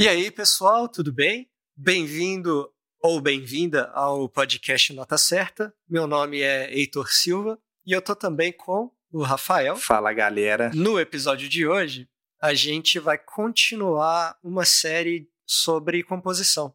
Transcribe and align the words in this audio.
E 0.00 0.08
aí, 0.08 0.30
pessoal, 0.30 0.88
tudo 0.88 1.12
bem? 1.12 1.50
Bem-vindo 1.76 2.72
ou 3.02 3.20
bem-vinda 3.20 3.90
ao 3.90 4.30
podcast 4.30 4.94
Nota 4.94 5.18
Certa. 5.18 5.74
Meu 5.86 6.06
nome 6.06 6.40
é 6.40 6.74
Heitor 6.74 7.12
Silva 7.12 7.60
e 7.84 7.92
eu 7.92 8.00
tô 8.00 8.16
também 8.16 8.50
com 8.50 8.90
o 9.12 9.22
Rafael. 9.22 9.76
Fala, 9.76 10.10
galera. 10.14 10.70
No 10.74 10.98
episódio 10.98 11.50
de 11.50 11.66
hoje, 11.66 12.08
a 12.40 12.54
gente 12.54 12.98
vai 12.98 13.18
continuar 13.18 14.38
uma 14.42 14.64
série 14.64 15.30
sobre 15.44 16.02
composição. 16.02 16.74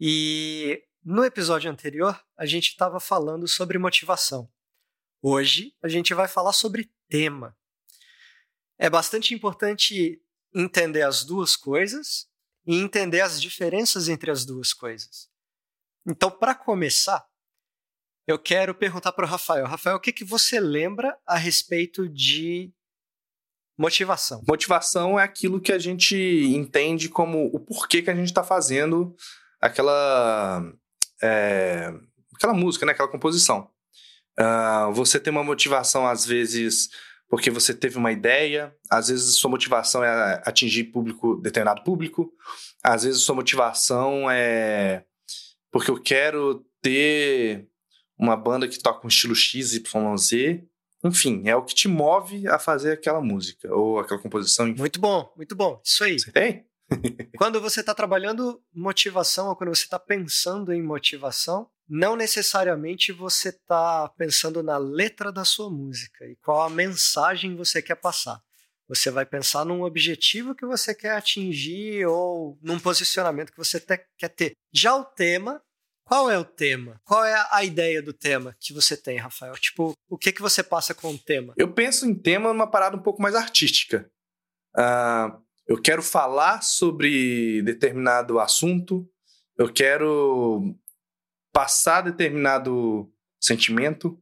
E 0.00 0.82
no 1.04 1.24
episódio 1.24 1.70
anterior, 1.70 2.20
a 2.36 2.46
gente 2.46 2.70
estava 2.70 2.98
falando 2.98 3.46
sobre 3.46 3.78
motivação. 3.78 4.50
Hoje, 5.22 5.72
a 5.80 5.86
gente 5.86 6.12
vai 6.14 6.26
falar 6.26 6.52
sobre 6.52 6.90
tema. 7.08 7.56
É 8.76 8.90
bastante 8.90 9.34
importante 9.34 10.20
entender 10.52 11.02
as 11.02 11.22
duas 11.22 11.54
coisas 11.54 12.28
e 12.66 12.76
entender 12.76 13.20
as 13.20 13.40
diferenças 13.40 14.08
entre 14.08 14.30
as 14.30 14.44
duas 14.44 14.72
coisas. 14.72 15.28
Então, 16.06 16.30
para 16.30 16.54
começar, 16.54 17.24
eu 18.26 18.38
quero 18.38 18.74
perguntar 18.74 19.12
para 19.12 19.24
o 19.24 19.28
Rafael. 19.28 19.66
Rafael, 19.66 19.96
o 19.96 20.00
que, 20.00 20.12
que 20.12 20.24
você 20.24 20.60
lembra 20.60 21.16
a 21.26 21.36
respeito 21.36 22.08
de 22.08 22.72
motivação? 23.78 24.42
Motivação 24.46 25.18
é 25.18 25.24
aquilo 25.24 25.60
que 25.60 25.72
a 25.72 25.78
gente 25.78 26.16
entende 26.16 27.08
como 27.08 27.46
o 27.46 27.60
porquê 27.60 28.02
que 28.02 28.10
a 28.10 28.14
gente 28.14 28.28
está 28.28 28.44
fazendo 28.44 29.14
aquela, 29.60 30.62
é, 31.22 31.92
aquela 32.34 32.54
música, 32.54 32.86
né? 32.86 32.92
aquela 32.92 33.08
composição. 33.08 33.70
Uh, 34.38 34.92
você 34.92 35.20
tem 35.20 35.30
uma 35.30 35.44
motivação, 35.44 36.06
às 36.06 36.24
vezes, 36.24 36.88
porque 37.30 37.48
você 37.48 37.72
teve 37.72 37.96
uma 37.96 38.10
ideia, 38.10 38.74
às 38.90 39.08
vezes 39.08 39.36
sua 39.36 39.48
motivação 39.48 40.02
é 40.02 40.42
atingir 40.44 40.84
público, 40.84 41.36
determinado 41.36 41.84
público, 41.84 42.32
às 42.82 43.04
vezes 43.04 43.22
sua 43.22 43.36
motivação 43.36 44.28
é 44.28 45.04
porque 45.70 45.90
eu 45.90 46.02
quero 46.02 46.66
ter 46.82 47.68
uma 48.18 48.36
banda 48.36 48.66
que 48.66 48.78
toca 48.78 49.06
um 49.06 49.08
estilo 49.08 49.34
X, 49.34 49.74
Y, 49.74 50.16
Z. 50.16 50.64
Enfim, 51.04 51.42
é 51.46 51.56
o 51.56 51.64
que 51.64 51.74
te 51.74 51.88
move 51.88 52.46
a 52.48 52.58
fazer 52.58 52.92
aquela 52.92 53.20
música 53.20 53.72
ou 53.72 54.00
aquela 54.00 54.20
composição. 54.20 54.66
Muito 54.66 55.00
bom, 55.00 55.32
muito 55.36 55.54
bom. 55.54 55.80
Isso 55.84 56.04
aí. 56.04 56.18
Você 56.18 56.32
tem? 56.32 56.66
quando 57.38 57.60
você 57.60 57.80
está 57.80 57.94
trabalhando 57.94 58.62
motivação 58.72 59.48
ou 59.48 59.56
quando 59.56 59.74
você 59.74 59.84
está 59.84 59.98
pensando 59.98 60.72
em 60.72 60.82
motivação, 60.82 61.70
não 61.88 62.14
necessariamente 62.16 63.12
você 63.12 63.48
está 63.48 64.08
pensando 64.16 64.62
na 64.62 64.78
letra 64.78 65.32
da 65.32 65.44
sua 65.44 65.70
música 65.70 66.24
e 66.26 66.36
qual 66.36 66.62
a 66.62 66.70
mensagem 66.70 67.56
você 67.56 67.82
quer 67.82 67.96
passar. 67.96 68.40
Você 68.88 69.10
vai 69.10 69.24
pensar 69.24 69.64
num 69.64 69.82
objetivo 69.82 70.54
que 70.54 70.66
você 70.66 70.94
quer 70.94 71.12
atingir 71.12 72.06
ou 72.06 72.58
num 72.60 72.78
posicionamento 72.78 73.52
que 73.52 73.58
você 73.58 73.78
te, 73.78 74.04
quer 74.18 74.28
ter. 74.28 74.52
Já 74.72 74.96
o 74.96 75.04
tema, 75.04 75.62
qual 76.04 76.28
é 76.28 76.36
o 76.36 76.44
tema? 76.44 77.00
Qual 77.04 77.24
é 77.24 77.46
a 77.52 77.62
ideia 77.62 78.02
do 78.02 78.12
tema 78.12 78.56
que 78.58 78.72
você 78.72 78.96
tem, 78.96 79.16
Rafael? 79.16 79.54
Tipo, 79.54 79.94
o 80.08 80.18
que, 80.18 80.32
que 80.32 80.42
você 80.42 80.60
passa 80.60 80.92
com 80.92 81.12
o 81.12 81.18
tema? 81.18 81.54
Eu 81.56 81.72
penso 81.72 82.04
em 82.04 82.14
tema 82.14 82.52
numa 82.52 82.68
parada 82.68 82.96
um 82.96 83.02
pouco 83.02 83.22
mais 83.22 83.36
artística. 83.36 84.10
Uh, 84.76 85.40
eu 85.70 85.80
quero 85.80 86.02
falar 86.02 86.62
sobre 86.62 87.62
determinado 87.62 88.40
assunto, 88.40 89.08
eu 89.56 89.72
quero 89.72 90.74
passar 91.52 92.00
determinado 92.00 93.08
sentimento. 93.40 94.20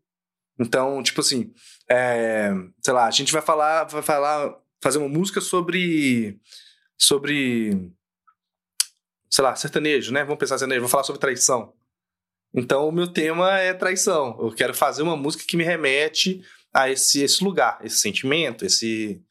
Então, 0.60 1.02
tipo 1.02 1.22
assim, 1.22 1.50
é, 1.88 2.50
sei 2.84 2.92
lá, 2.92 3.06
a 3.06 3.10
gente 3.10 3.32
vai 3.32 3.40
falar, 3.40 3.84
vai 3.84 4.02
falar, 4.02 4.60
fazer 4.82 4.98
uma 4.98 5.08
música 5.08 5.40
sobre, 5.40 6.38
sobre, 6.98 7.90
sei 9.30 9.42
lá, 9.42 9.56
sertanejo, 9.56 10.12
né? 10.12 10.24
Vamos 10.24 10.38
pensar 10.38 10.58
sertanejo, 10.58 10.82
vou 10.82 10.90
falar 10.90 11.04
sobre 11.04 11.20
traição. 11.20 11.72
Então, 12.52 12.86
o 12.86 12.92
meu 12.92 13.10
tema 13.10 13.58
é 13.58 13.72
traição. 13.72 14.38
Eu 14.38 14.54
quero 14.54 14.74
fazer 14.74 15.02
uma 15.02 15.16
música 15.16 15.44
que 15.48 15.56
me 15.56 15.64
remete 15.64 16.42
a 16.74 16.90
esse, 16.90 17.22
esse 17.22 17.42
lugar, 17.42 17.78
esse 17.82 17.96
sentimento, 17.96 18.66
esse, 18.66 19.22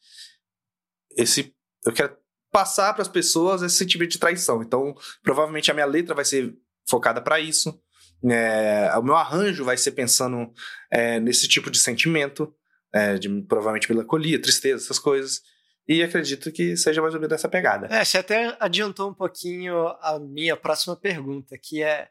esse, 1.16 1.54
eu 1.84 1.92
quero 1.92 2.17
passar 2.50 2.92
para 2.92 3.02
as 3.02 3.08
pessoas 3.08 3.62
esse 3.62 3.76
sentimento 3.76 4.12
de 4.12 4.18
traição. 4.18 4.62
Então, 4.62 4.94
provavelmente 5.22 5.70
a 5.70 5.74
minha 5.74 5.86
letra 5.86 6.14
vai 6.14 6.24
ser 6.24 6.54
focada 6.88 7.20
para 7.20 7.38
isso. 7.40 7.80
É, 8.24 8.90
o 8.98 9.02
meu 9.02 9.14
arranjo 9.14 9.64
vai 9.64 9.76
ser 9.76 9.92
pensando 9.92 10.52
é, 10.90 11.20
nesse 11.20 11.46
tipo 11.46 11.70
de 11.70 11.78
sentimento, 11.78 12.52
é, 12.92 13.16
de 13.16 13.28
provavelmente 13.42 13.90
melancolia, 13.90 14.40
tristeza, 14.40 14.84
essas 14.84 14.98
coisas. 14.98 15.42
E 15.86 16.02
acredito 16.02 16.52
que 16.52 16.76
seja 16.76 17.00
mais 17.00 17.14
ou 17.14 17.20
menos 17.20 17.30
dessa 17.30 17.48
pegada. 17.48 17.86
É, 17.90 18.04
você 18.04 18.18
até 18.18 18.56
adiantou 18.60 19.10
um 19.10 19.14
pouquinho 19.14 19.88
a 20.00 20.18
minha 20.18 20.56
próxima 20.56 20.96
pergunta, 20.96 21.56
que 21.56 21.82
é 21.82 22.10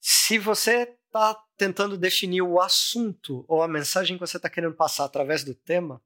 se 0.00 0.38
você 0.38 0.94
está 1.06 1.34
tentando 1.56 1.96
definir 1.96 2.42
o 2.42 2.60
assunto 2.60 3.44
ou 3.48 3.62
a 3.62 3.68
mensagem 3.68 4.16
que 4.16 4.20
você 4.20 4.36
está 4.36 4.50
querendo 4.50 4.74
passar 4.74 5.04
através 5.04 5.44
do 5.44 5.54
tema, 5.54 6.02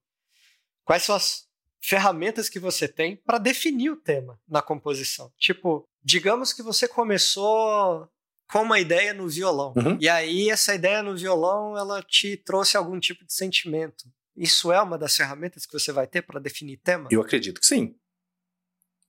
quais 0.85 1.03
são 1.03 1.17
as 1.17 1.48
ferramentas 1.81 2.49
que 2.49 2.59
você 2.59 2.89
tem 2.89 3.17
para 3.17 3.39
definir 3.39 3.91
o 3.91 3.97
tema 3.97 4.39
na 4.49 4.63
composição? 4.63 5.33
Tipo, 5.39 5.85
digamos 6.03 6.53
que 6.53 6.63
você 6.63 6.89
começou 6.89 8.09
com 8.51 8.63
uma 8.63 8.81
ideia 8.81 9.13
no 9.13 9.29
violão. 9.29 9.75
Uhum. 9.77 9.99
E 10.01 10.09
aí 10.09 10.51
essa 10.51 10.75
ideia 10.75 11.03
no 11.03 11.17
violão, 11.17 11.77
ela 11.77 12.03
te 12.03 12.37
trouxe 12.37 12.77
algum 12.77 12.99
tipo 12.99 13.25
de 13.25 13.33
sentimento. 13.33 14.05
Isso 14.37 14.73
é 14.73 14.81
uma 14.81 14.97
das 14.97 15.17
ferramentas 15.17 15.67
que 15.67 15.73
você 15.73 15.93
vai 15.93 16.07
ter 16.07 16.23
para 16.23 16.41
definir 16.41 16.79
tema? 16.79 17.09
Eu 17.11 17.21
acredito 17.21 17.61
que 17.61 17.67
sim. 17.67 17.95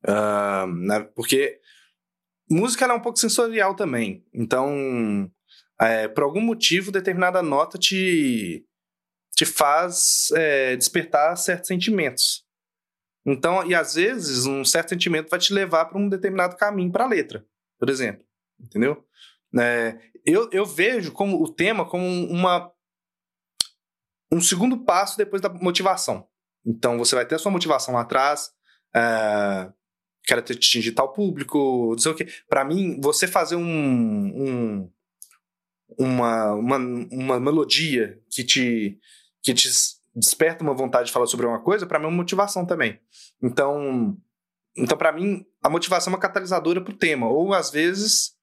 Uh, 0.03 0.67
né, 0.67 1.01
porque 1.15 1.59
música 2.49 2.85
é 2.85 2.93
um 2.93 3.01
pouco 3.01 3.19
sensorial 3.19 3.75
também. 3.75 4.25
Então, 4.33 5.31
é, 5.79 6.07
por 6.07 6.23
algum 6.23 6.41
motivo, 6.41 6.91
determinada 6.91 7.41
nota 7.41 7.77
te, 7.77 8.65
te 9.35 9.45
faz 9.45 10.31
é, 10.35 10.75
despertar 10.75 11.35
certos 11.37 11.67
sentimentos. 11.67 12.43
Então, 13.31 13.63
e 13.63 13.75
às 13.75 13.93
vezes, 13.93 14.47
um 14.47 14.65
certo 14.65 14.89
sentimento 14.89 15.29
vai 15.29 15.39
te 15.39 15.53
levar 15.53 15.85
para 15.85 15.99
um 15.99 16.09
determinado 16.09 16.57
caminho 16.57 16.91
para 16.91 17.03
a 17.03 17.07
letra, 17.07 17.45
por 17.77 17.87
exemplo. 17.87 18.25
Entendeu? 18.59 19.05
É, 19.59 19.99
eu, 20.25 20.49
eu 20.51 20.65
vejo 20.65 21.11
como 21.11 21.41
o 21.41 21.53
tema 21.53 21.87
como 21.87 22.05
uma 22.05 22.71
um 24.31 24.41
segundo 24.41 24.83
passo 24.83 25.17
depois 25.17 25.41
da 25.41 25.49
motivação. 25.49 26.27
Então 26.65 26.97
você 26.97 27.15
vai 27.15 27.25
ter 27.25 27.35
a 27.35 27.39
sua 27.39 27.51
motivação 27.51 27.93
lá 27.93 28.01
atrás, 28.01 28.49
é, 28.95 29.71
quero 30.23 30.41
atingir 30.41 30.91
tal 30.93 31.13
público, 31.13 31.91
não 31.91 31.99
sei 31.99 32.11
o 32.11 32.15
quê. 32.15 32.27
Para 32.47 32.65
mim, 32.65 32.99
você 32.99 33.27
fazer 33.27 33.55
um, 33.55 33.63
um, 33.63 34.91
uma, 35.99 36.53
uma, 36.53 36.77
uma 36.77 37.39
melodia 37.39 38.19
que 38.29 38.43
te, 38.43 38.99
que 39.43 39.53
te 39.53 39.69
desperta 40.15 40.63
uma 40.63 40.73
vontade 40.73 41.07
de 41.07 41.13
falar 41.13 41.27
sobre 41.27 41.45
uma 41.45 41.59
coisa, 41.59 41.85
para 41.85 41.99
mim 41.99 42.05
é 42.05 42.07
uma 42.07 42.17
motivação 42.17 42.65
também. 42.65 42.99
Então, 43.41 44.17
então 44.77 44.97
para 44.97 45.11
mim, 45.11 45.45
a 45.63 45.69
motivação 45.69 46.11
é 46.11 46.15
uma 46.15 46.21
catalisadora 46.21 46.81
pro 46.81 46.93
tema. 46.93 47.27
Ou 47.27 47.53
às 47.53 47.71
vezes 47.71 48.33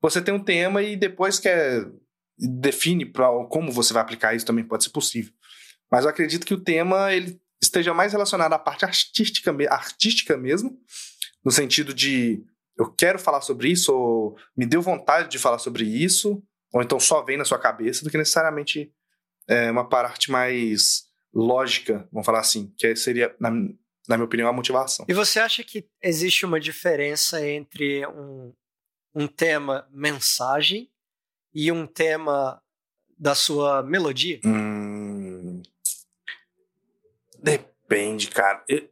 você 0.00 0.20
tem 0.20 0.34
um 0.34 0.42
tema 0.42 0.82
e 0.82 0.96
depois 0.96 1.38
quer 1.38 1.86
define 2.38 3.04
para 3.04 3.28
como 3.46 3.70
você 3.70 3.92
vai 3.92 4.02
aplicar 4.02 4.34
isso 4.34 4.46
também 4.46 4.64
pode 4.64 4.84
ser 4.84 4.90
possível. 4.90 5.32
Mas 5.90 6.04
eu 6.04 6.10
acredito 6.10 6.46
que 6.46 6.54
o 6.54 6.60
tema 6.60 7.12
ele 7.12 7.40
esteja 7.62 7.94
mais 7.94 8.12
relacionado 8.12 8.52
à 8.52 8.58
parte 8.58 8.84
artística, 8.84 9.54
artística 9.70 10.36
mesmo, 10.36 10.76
no 11.44 11.50
sentido 11.50 11.94
de 11.94 12.42
eu 12.76 12.90
quero 12.90 13.18
falar 13.18 13.42
sobre 13.42 13.68
isso, 13.68 13.94
ou 13.94 14.36
me 14.56 14.66
deu 14.66 14.82
vontade 14.82 15.28
de 15.28 15.38
falar 15.38 15.58
sobre 15.58 15.84
isso, 15.84 16.42
ou 16.72 16.82
então 16.82 16.98
só 16.98 17.22
vem 17.22 17.36
na 17.36 17.44
sua 17.44 17.58
cabeça, 17.58 18.02
do 18.02 18.10
que 18.10 18.18
necessariamente 18.18 18.90
é, 19.46 19.70
uma 19.70 19.88
parte 19.88 20.30
mais 20.30 21.04
lógica, 21.34 22.08
vamos 22.12 22.26
falar 22.26 22.40
assim, 22.40 22.72
que 22.76 22.94
seria, 22.94 23.34
na, 23.40 23.50
na 23.50 24.16
minha 24.16 24.24
opinião, 24.24 24.48
a 24.48 24.52
motivação. 24.52 25.06
E 25.08 25.14
você 25.14 25.40
acha 25.40 25.64
que 25.64 25.88
existe 26.02 26.44
uma 26.44 26.60
diferença 26.60 27.46
entre 27.46 28.06
um, 28.06 28.52
um 29.14 29.26
tema 29.26 29.88
mensagem 29.90 30.90
e 31.54 31.70
um 31.70 31.86
tema 31.86 32.62
da 33.18 33.34
sua 33.34 33.82
melodia? 33.82 34.40
Hum, 34.44 35.62
depende, 37.38 38.28
cara. 38.28 38.64
Eu, 38.68 38.88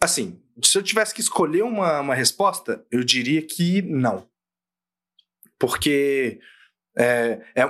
assim, 0.00 0.42
se 0.62 0.76
eu 0.76 0.82
tivesse 0.82 1.14
que 1.14 1.20
escolher 1.20 1.62
uma, 1.62 2.00
uma 2.00 2.14
resposta, 2.14 2.84
eu 2.90 3.04
diria 3.04 3.42
que 3.42 3.82
não. 3.82 4.28
Porque 5.58 6.40
é, 6.96 7.40
é, 7.54 7.64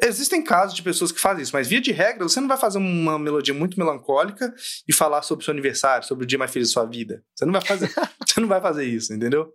existem 0.00 0.42
casos 0.42 0.74
de 0.74 0.82
pessoas 0.82 1.10
que 1.10 1.20
fazem 1.20 1.42
isso, 1.42 1.52
mas 1.52 1.66
via 1.66 1.80
de 1.80 1.90
regra, 1.90 2.22
você 2.28 2.40
não 2.40 2.48
vai 2.48 2.56
fazer 2.56 2.78
uma 2.78 3.18
melodia 3.18 3.52
muito 3.52 3.78
melancólica 3.78 4.54
e 4.86 4.92
falar 4.92 5.22
sobre 5.22 5.42
o 5.42 5.44
seu 5.44 5.52
aniversário, 5.52 6.06
sobre 6.06 6.24
o 6.24 6.26
dia 6.26 6.38
mais 6.38 6.52
feliz 6.52 6.68
da 6.68 6.72
sua 6.72 6.86
vida. 6.86 7.24
Você 7.34 7.44
não 7.44 7.52
vai 7.52 7.62
fazer, 7.62 7.90
você 8.26 8.40
não 8.40 8.48
vai 8.48 8.60
fazer 8.60 8.84
isso, 8.84 9.12
entendeu? 9.12 9.52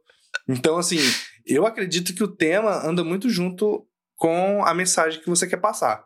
Então, 0.48 0.78
assim, 0.78 0.98
eu 1.46 1.66
acredito 1.66 2.14
que 2.14 2.24
o 2.24 2.28
tema 2.28 2.86
anda 2.86 3.04
muito 3.04 3.30
junto 3.30 3.88
com 4.16 4.64
a 4.66 4.74
mensagem 4.74 5.22
que 5.22 5.30
você 5.30 5.48
quer 5.48 5.58
passar. 5.58 6.06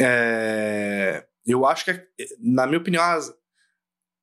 É... 0.00 1.26
Eu 1.44 1.66
acho 1.66 1.84
que, 1.84 2.06
na 2.38 2.66
minha 2.66 2.78
opinião, 2.78 3.02
as, 3.02 3.34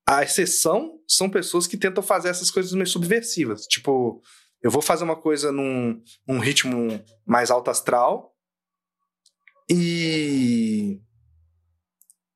A 0.08 0.24
exceção 0.24 1.00
são 1.08 1.30
pessoas 1.30 1.68
que 1.68 1.78
tentam 1.78 2.02
fazer 2.02 2.30
essas 2.30 2.50
coisas 2.50 2.72
meio 2.72 2.88
subversivas. 2.88 3.66
Tipo, 3.68 4.22
eu 4.64 4.72
vou 4.72 4.82
fazer 4.82 5.04
uma 5.04 5.16
coisa 5.16 5.52
num, 5.52 6.02
num 6.28 6.40
ritmo 6.40 7.04
mais 7.26 7.52
alto 7.52 7.70
astral 7.70 8.34
e. 9.70 11.00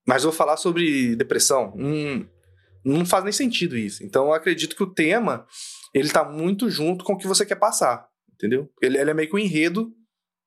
Mas 0.06 0.24
vou 0.24 0.32
falar 0.32 0.58
sobre 0.58 1.16
depressão. 1.16 1.74
Hum, 1.76 2.28
não 2.84 3.06
faz 3.06 3.24
nem 3.24 3.34
sentido 3.34 3.78
isso. 3.78 4.04
Então 4.04 4.26
eu 4.26 4.34
acredito 4.34 4.76
que 4.76 4.84
o 4.84 4.94
tema 4.94 5.48
ele 5.94 6.10
tá 6.10 6.24
muito 6.24 6.70
junto 6.70 7.06
com 7.06 7.14
o 7.14 7.18
que 7.18 7.28
você 7.28 7.46
quer 7.46 7.56
passar, 7.56 8.08
entendeu? 8.34 8.70
Ele, 8.82 8.98
ele 8.98 9.12
é 9.12 9.14
meio 9.14 9.30
que 9.30 9.36
um 9.36 9.40
enredo 9.40 9.94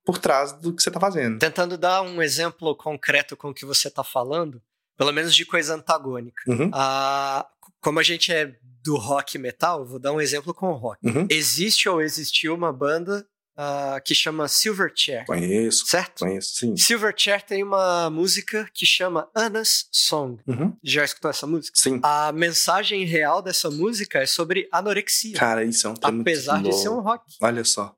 por 0.04 0.18
trás 0.18 0.52
do 0.52 0.74
que 0.74 0.82
você 0.82 0.90
tá 0.90 1.00
fazendo. 1.00 1.38
Tentando 1.38 1.78
dar 1.78 2.02
um 2.02 2.22
exemplo 2.22 2.76
concreto 2.76 3.36
com 3.36 3.50
o 3.50 3.54
que 3.54 3.64
você 3.64 3.90
tá 3.90 4.04
falando, 4.04 4.62
pelo 4.96 5.12
menos 5.12 5.34
de 5.34 5.44
coisa 5.44 5.74
antagônica. 5.74 6.42
Uhum. 6.46 6.70
Ah, 6.72 7.46
como 7.80 7.98
a 7.98 8.02
gente 8.02 8.32
é 8.32 8.56
do 8.84 8.96
rock 8.96 9.38
metal, 9.38 9.84
vou 9.84 9.98
dar 9.98 10.12
um 10.12 10.20
exemplo 10.20 10.54
com 10.54 10.68
o 10.68 10.76
rock. 10.76 11.04
Uhum. 11.04 11.26
Existe 11.30 11.88
ou 11.88 12.00
existiu 12.00 12.54
uma 12.54 12.72
banda 12.72 13.26
uh, 13.56 14.00
que 14.04 14.14
chama 14.14 14.48
Silverchair. 14.48 15.24
Conheço. 15.26 15.86
Certo? 15.86 16.20
Conheço, 16.20 16.54
sim. 16.56 16.76
Silverchair 16.76 17.42
tem 17.42 17.62
uma 17.62 18.10
música 18.10 18.68
que 18.72 18.84
chama 18.84 19.28
Anna's 19.34 19.88
Song. 19.90 20.40
Uhum. 20.46 20.76
Já 20.82 21.04
escutou 21.04 21.30
essa 21.30 21.46
música? 21.46 21.78
Sim. 21.78 22.00
A 22.02 22.32
mensagem 22.32 23.04
real 23.04 23.40
dessa 23.40 23.70
música 23.70 24.18
é 24.20 24.26
sobre 24.26 24.68
anorexia. 24.70 25.36
Cara, 25.36 25.64
isso 25.64 25.86
é 25.86 25.90
um 25.90 25.94
tema 25.94 26.20
Apesar 26.20 26.62
de 26.62 26.72
ser 26.72 26.88
um 26.90 27.00
rock. 27.00 27.24
Olha 27.40 27.64
só. 27.64 27.96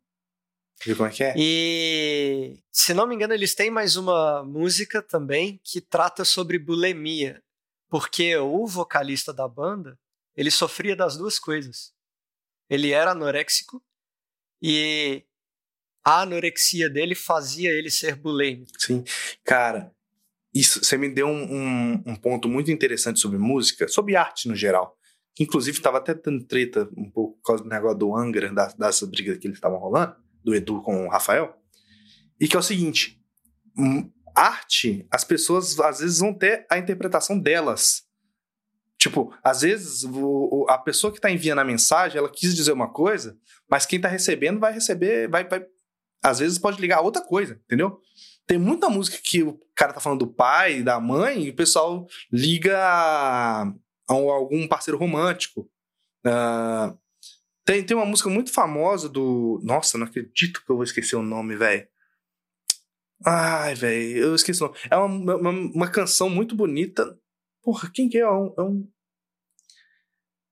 Viu 0.84 0.96
como 0.96 1.08
é 1.08 1.12
que 1.12 1.24
é? 1.24 1.34
E, 1.36 2.56
se 2.70 2.94
não 2.94 3.06
me 3.06 3.14
engano, 3.14 3.34
eles 3.34 3.52
têm 3.52 3.68
mais 3.68 3.96
uma 3.96 4.44
música 4.44 5.02
também 5.02 5.60
que 5.64 5.80
trata 5.80 6.24
sobre 6.24 6.56
bulimia. 6.56 7.42
Porque 7.88 8.36
o 8.36 8.66
vocalista 8.66 9.32
da 9.32 9.48
banda, 9.48 9.98
ele 10.36 10.50
sofria 10.50 10.94
das 10.94 11.16
duas 11.16 11.38
coisas. 11.38 11.92
Ele 12.70 12.92
era 12.92 13.10
anoréxico 13.10 13.82
e 14.62 15.24
a 16.08 16.22
anorexia 16.22 16.88
dele 16.88 17.14
fazia 17.14 17.70
ele 17.70 17.90
ser 17.90 18.16
bulêmico. 18.16 18.72
Sim. 18.78 19.04
Cara, 19.44 19.92
isso, 20.54 20.82
você 20.82 20.96
me 20.96 21.10
deu 21.10 21.26
um, 21.26 21.42
um, 21.42 22.02
um, 22.06 22.16
ponto 22.16 22.48
muito 22.48 22.70
interessante 22.70 23.20
sobre 23.20 23.36
música, 23.36 23.86
sobre 23.88 24.16
arte 24.16 24.48
no 24.48 24.56
geral. 24.56 24.96
Que 25.34 25.44
inclusive 25.44 25.76
estava 25.76 25.98
até 25.98 26.14
dando 26.14 26.46
treta 26.46 26.88
um 26.96 27.10
pouco 27.10 27.36
por 27.36 27.42
causa 27.42 27.62
do 27.62 27.68
negócio 27.68 27.98
do 27.98 28.16
Angra, 28.16 28.50
das, 28.54 28.72
dessas 28.72 29.06
brigas 29.06 29.36
que 29.36 29.46
eles 29.46 29.58
estavam 29.58 29.78
rolando, 29.78 30.16
do 30.42 30.54
Edu 30.54 30.80
com 30.80 31.06
o 31.06 31.10
Rafael. 31.10 31.54
E 32.40 32.48
que 32.48 32.56
é 32.56 32.58
o 32.58 32.62
seguinte: 32.62 33.20
hum, 33.76 34.10
arte, 34.34 35.06
as 35.10 35.24
pessoas 35.24 35.78
às 35.78 36.00
vezes 36.00 36.20
vão 36.20 36.32
ter 36.32 36.66
a 36.70 36.78
interpretação 36.78 37.38
delas. 37.38 38.02
Tipo, 38.96 39.32
às 39.44 39.60
vezes 39.60 40.04
o, 40.04 40.64
a 40.70 40.78
pessoa 40.78 41.12
que 41.12 41.18
está 41.18 41.30
enviando 41.30 41.58
a 41.58 41.64
mensagem, 41.64 42.16
ela 42.16 42.32
quis 42.32 42.56
dizer 42.56 42.72
uma 42.72 42.90
coisa, 42.90 43.38
mas 43.70 43.84
quem 43.84 43.98
está 43.98 44.08
recebendo 44.08 44.58
vai 44.58 44.72
receber, 44.72 45.28
vai, 45.28 45.46
vai 45.46 45.64
às 46.22 46.38
vezes 46.38 46.58
pode 46.58 46.80
ligar 46.80 46.98
a 46.98 47.02
outra 47.02 47.22
coisa, 47.22 47.60
entendeu? 47.64 48.00
Tem 48.46 48.58
muita 48.58 48.88
música 48.88 49.18
que 49.22 49.42
o 49.42 49.60
cara 49.74 49.92
tá 49.92 50.00
falando 50.00 50.20
do 50.20 50.32
pai, 50.32 50.82
da 50.82 50.98
mãe, 50.98 51.44
e 51.44 51.50
o 51.50 51.54
pessoal 51.54 52.06
liga 52.32 52.78
a, 52.78 53.62
a 53.62 54.12
algum 54.12 54.66
parceiro 54.66 54.98
romântico. 54.98 55.70
Uh, 56.26 56.98
tem, 57.64 57.84
tem 57.84 57.96
uma 57.96 58.06
música 58.06 58.30
muito 58.30 58.50
famosa 58.50 59.08
do. 59.08 59.60
Nossa, 59.62 59.98
não 59.98 60.06
acredito 60.06 60.64
que 60.64 60.70
eu 60.70 60.76
vou 60.76 60.84
esquecer 60.84 61.16
o 61.16 61.22
nome, 61.22 61.56
velho. 61.56 61.86
Ai, 63.24 63.74
velho, 63.74 64.16
eu 64.16 64.34
esqueci 64.34 64.62
o 64.62 64.68
nome. 64.68 64.78
É 64.90 64.96
uma, 64.96 65.36
uma, 65.36 65.50
uma, 65.50 65.90
canção 65.90 66.30
muito 66.30 66.56
bonita. 66.56 67.18
Porra, 67.62 67.90
quem 67.92 68.08
que 68.08 68.16
é? 68.16 68.22
É 68.22 68.30
um. 68.30 68.54
É 68.56 68.62
um... 68.62 68.90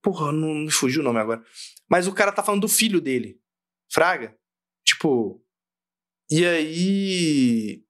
Porra, 0.03 0.31
não 0.31 0.55
me 0.55 0.71
fugiu 0.71 1.01
o 1.01 1.05
nome 1.05 1.19
agora. 1.19 1.43
Mas 1.89 2.07
o 2.07 2.13
cara 2.13 2.31
tá 2.31 2.43
falando 2.43 2.61
do 2.61 2.69
filho 2.69 3.01
dele. 3.01 3.41
Fraga. 3.91 4.37
Tipo, 4.85 5.43
e 6.31 6.45
aí. 6.45 7.83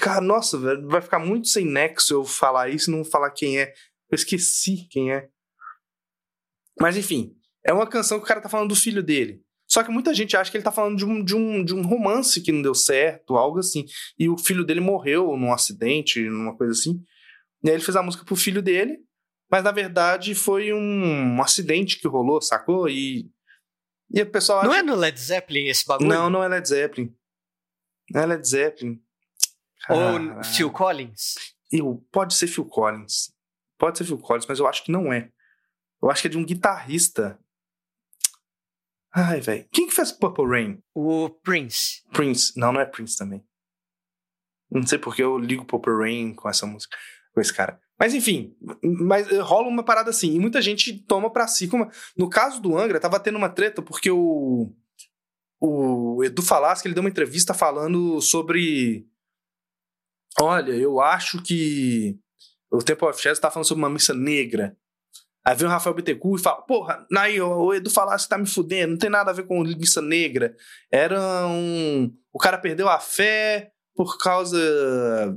Cara, 0.00 0.20
nossa, 0.20 0.58
velho, 0.58 0.86
vai 0.86 1.00
ficar 1.00 1.18
muito 1.18 1.48
sem 1.48 1.64
nexo 1.64 2.12
eu 2.12 2.24
falar 2.24 2.68
isso 2.68 2.90
e 2.90 2.94
não 2.94 3.04
falar 3.04 3.30
quem 3.30 3.58
é. 3.58 3.72
Eu 4.10 4.16
esqueci 4.16 4.86
quem 4.90 5.12
é. 5.12 5.28
Mas 6.78 6.96
enfim, 6.96 7.34
é 7.64 7.72
uma 7.72 7.86
canção 7.86 8.18
que 8.18 8.24
o 8.24 8.28
cara 8.28 8.40
tá 8.40 8.48
falando 8.48 8.68
do 8.68 8.76
filho 8.76 9.02
dele. 9.02 9.42
Só 9.66 9.82
que 9.82 9.90
muita 9.90 10.12
gente 10.12 10.36
acha 10.36 10.50
que 10.50 10.56
ele 10.58 10.64
tá 10.64 10.70
falando 10.70 10.98
de 10.98 11.04
um, 11.06 11.24
de 11.24 11.34
um, 11.34 11.64
de 11.64 11.74
um 11.74 11.80
romance 11.80 12.42
que 12.42 12.52
não 12.52 12.60
deu 12.60 12.74
certo, 12.74 13.36
algo 13.36 13.58
assim. 13.58 13.86
E 14.18 14.28
o 14.28 14.36
filho 14.36 14.64
dele 14.64 14.80
morreu 14.80 15.34
num 15.36 15.50
acidente, 15.50 16.20
numa 16.20 16.54
coisa 16.54 16.72
assim. 16.72 17.02
E 17.64 17.70
aí 17.70 17.76
ele 17.76 17.82
fez 17.82 17.96
a 17.96 18.02
música 18.02 18.22
pro 18.22 18.36
filho 18.36 18.60
dele, 18.60 18.98
mas 19.50 19.64
na 19.64 19.72
verdade 19.72 20.34
foi 20.34 20.74
um, 20.74 21.36
um 21.36 21.42
acidente 21.42 21.98
que 21.98 22.06
rolou, 22.08 22.42
sacou? 22.42 22.88
E 22.88 23.30
e 24.12 24.22
o 24.22 24.30
pessoal 24.30 24.62
Não 24.64 24.74
é 24.74 24.82
no 24.82 24.94
Led 24.94 25.18
Zeppelin 25.18 25.66
esse 25.68 25.86
bagulho? 25.86 26.08
Não, 26.08 26.28
não 26.28 26.42
é 26.42 26.48
Led 26.48 26.68
Zeppelin. 26.68 27.16
Não 28.10 28.20
é 28.20 28.26
Led 28.26 28.46
Zeppelin. 28.46 29.02
Ou 29.88 30.44
Phil 30.44 30.70
Collins? 30.70 31.34
Eu, 31.70 32.06
pode 32.12 32.34
ser 32.34 32.46
Phil 32.46 32.66
Collins. 32.66 33.32
Pode 33.78 33.98
ser 33.98 34.04
Phil 34.04 34.18
Collins, 34.18 34.46
mas 34.46 34.58
eu 34.58 34.66
acho 34.66 34.84
que 34.84 34.92
não 34.92 35.12
é. 35.12 35.32
Eu 36.02 36.10
acho 36.10 36.22
que 36.22 36.28
é 36.28 36.30
de 36.30 36.38
um 36.38 36.44
guitarrista. 36.44 37.38
Ai, 39.14 39.40
velho. 39.40 39.66
Quem 39.72 39.86
que 39.86 39.94
fez 39.94 40.12
Purple 40.12 40.46
Rain? 40.46 40.82
O 40.94 41.28
Prince. 41.28 42.02
Prince. 42.12 42.52
Não, 42.56 42.72
não 42.72 42.80
é 42.80 42.86
Prince 42.86 43.16
também. 43.16 43.44
Não 44.70 44.86
sei 44.86 44.98
porque 44.98 45.22
eu 45.22 45.38
ligo 45.38 45.64
Purple 45.64 45.92
Rain 45.94 46.34
com 46.34 46.48
essa 46.48 46.66
música, 46.66 46.96
com 47.34 47.40
esse 47.40 47.52
cara. 47.52 47.80
Mas 48.02 48.14
enfim, 48.14 48.52
mas 48.82 49.30
eh, 49.30 49.38
rola 49.38 49.68
uma 49.68 49.84
parada 49.84 50.10
assim. 50.10 50.34
E 50.34 50.40
muita 50.40 50.60
gente 50.60 50.92
toma 50.92 51.32
pra 51.32 51.46
si. 51.46 51.68
Como... 51.68 51.88
No 52.16 52.28
caso 52.28 52.60
do 52.60 52.76
Angra, 52.76 52.98
tava 52.98 53.20
tendo 53.20 53.38
uma 53.38 53.48
treta 53.48 53.80
porque 53.80 54.10
o. 54.10 54.74
O 55.60 56.24
Edu 56.24 56.42
Falaschi, 56.42 56.88
ele 56.88 56.94
deu 56.94 57.00
uma 57.00 57.08
entrevista 57.08 57.54
falando 57.54 58.20
sobre. 58.20 59.06
Olha, 60.40 60.72
eu 60.72 61.00
acho 61.00 61.40
que. 61.44 62.18
O 62.72 62.78
Temple 62.78 63.06
of 63.06 63.22
Shadows 63.22 63.38
tá 63.38 63.52
falando 63.52 63.68
sobre 63.68 63.84
uma 63.84 63.90
missa 63.90 64.12
negra. 64.12 64.76
Aí 65.44 65.54
vem 65.54 65.68
o 65.68 65.70
Rafael 65.70 65.94
Bittencourt 65.94 66.40
e 66.40 66.42
fala: 66.42 66.62
Porra, 66.62 67.06
aí 67.16 67.40
o 67.40 67.72
Edu 67.72 67.88
Falaschi 67.88 68.28
tá 68.28 68.36
me 68.36 68.48
fudendo, 68.48 68.94
não 68.94 68.98
tem 68.98 69.10
nada 69.10 69.30
a 69.30 69.34
ver 69.34 69.46
com 69.46 69.62
missa 69.62 70.02
negra. 70.02 70.56
Era 70.90 71.46
um. 71.46 72.12
O 72.32 72.38
cara 72.40 72.58
perdeu 72.58 72.88
a 72.88 72.98
fé, 72.98 73.70
por 73.94 74.18
causa 74.18 74.58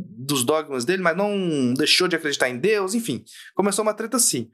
dos 0.08 0.44
dogmas 0.44 0.86
dele, 0.86 1.02
mas 1.02 1.18
não 1.18 1.74
deixou 1.74 2.08
de 2.08 2.16
acreditar 2.16 2.50
em 2.50 2.58
Deus, 2.58 2.94
enfim. 2.94 3.24
Começou 3.54 3.84
uma 3.84 3.94
treta 3.94 4.18
assim. 4.18 4.50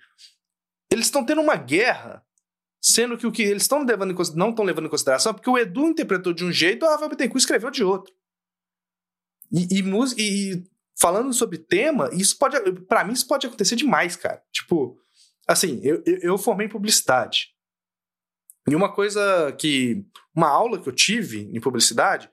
Eles 0.90 1.06
estão 1.06 1.26
tendo 1.26 1.42
uma 1.42 1.56
guerra, 1.56 2.24
sendo 2.82 3.18
que 3.18 3.28
o 3.28 3.32
que 3.32 3.44
eles 3.44 3.64
estão 3.64 3.84
levando 3.84 4.16
não 4.36 4.50
estão 4.50 4.66
levando 4.66 4.88
em 4.88 4.90
consideração, 4.90 5.34
porque 5.34 5.50
o 5.50 5.58
Edu 5.58 5.88
interpretou 5.88 6.34
de 6.34 6.44
um 6.44 6.52
jeito, 6.52 6.86
o 6.86 6.90
Rafael 6.90 7.10
Bittencourt 7.10 7.42
escreveu 7.42 7.70
de 7.70 7.84
outro. 7.84 8.14
E, 9.52 9.80
e, 9.80 9.84
e 10.18 10.64
falando 11.00 11.32
sobre 11.34 11.58
tema, 11.58 12.10
isso 12.14 12.38
pode, 12.38 12.58
para 12.88 13.04
mim, 13.04 13.14
isso 13.14 13.28
pode 13.28 13.46
acontecer 13.46 13.76
demais, 13.76 14.16
cara. 14.16 14.42
Tipo, 14.52 14.98
assim, 15.48 15.80
eu, 15.84 16.02
eu, 16.06 16.18
eu 16.22 16.38
formei 16.38 16.68
em 16.68 16.70
publicidade. 16.70 17.54
E 18.68 18.76
uma 18.76 18.94
coisa 18.94 19.52
que. 19.54 20.06
Uma 20.34 20.48
aula 20.48 20.82
que 20.82 20.88
eu 20.88 20.94
tive 20.94 21.50
em 21.54 21.60
publicidade 21.60 22.30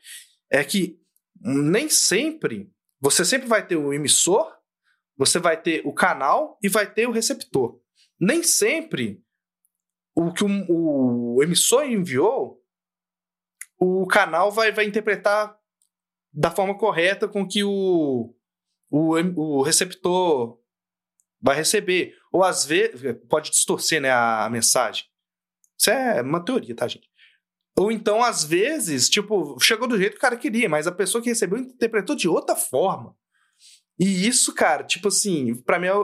é 0.48 0.62
que 0.62 1.00
nem 1.40 1.88
sempre 1.88 2.70
você 3.00 3.24
sempre 3.24 3.46
vai 3.46 3.64
ter 3.64 3.76
o 3.76 3.92
emissor, 3.92 4.52
você 5.16 5.38
vai 5.38 5.60
ter 5.60 5.82
o 5.84 5.92
canal 5.92 6.58
e 6.62 6.68
vai 6.68 6.90
ter 6.90 7.06
o 7.06 7.12
receptor. 7.12 7.80
Nem 8.20 8.42
sempre 8.42 9.22
o 10.14 10.32
que 10.32 10.42
o, 10.44 11.36
o 11.36 11.42
emissor 11.42 11.84
enviou, 11.84 12.60
o 13.78 14.06
canal 14.06 14.50
vai, 14.50 14.72
vai 14.72 14.84
interpretar 14.84 15.56
da 16.32 16.50
forma 16.50 16.76
correta 16.76 17.28
com 17.28 17.46
que 17.46 17.62
o, 17.62 18.34
o, 18.90 19.14
o 19.36 19.62
receptor 19.62 20.60
vai 21.40 21.54
receber. 21.54 22.16
Ou 22.32 22.42
às 22.42 22.64
vezes 22.64 23.00
pode 23.28 23.50
distorcer 23.50 24.00
né, 24.00 24.10
a, 24.10 24.48
mensagem. 24.50 25.04
Isso 25.78 25.90
é 25.90 26.20
uma 26.20 26.44
teoria, 26.44 26.74
tá, 26.74 26.88
gente? 26.88 27.07
Ou 27.78 27.92
então, 27.92 28.24
às 28.24 28.42
vezes, 28.42 29.08
tipo, 29.08 29.56
chegou 29.60 29.86
do 29.86 29.96
jeito 29.96 30.12
que 30.12 30.18
o 30.18 30.20
cara 30.20 30.36
queria, 30.36 30.68
mas 30.68 30.88
a 30.88 30.92
pessoa 30.92 31.22
que 31.22 31.28
recebeu 31.28 31.58
interpretou 31.58 32.16
de 32.16 32.28
outra 32.28 32.56
forma. 32.56 33.14
E 33.96 34.26
isso, 34.26 34.52
cara, 34.52 34.82
tipo 34.82 35.06
assim, 35.08 35.54
pra 35.62 35.78
mim, 35.78 35.86
a 35.86 35.90
é 35.90 35.94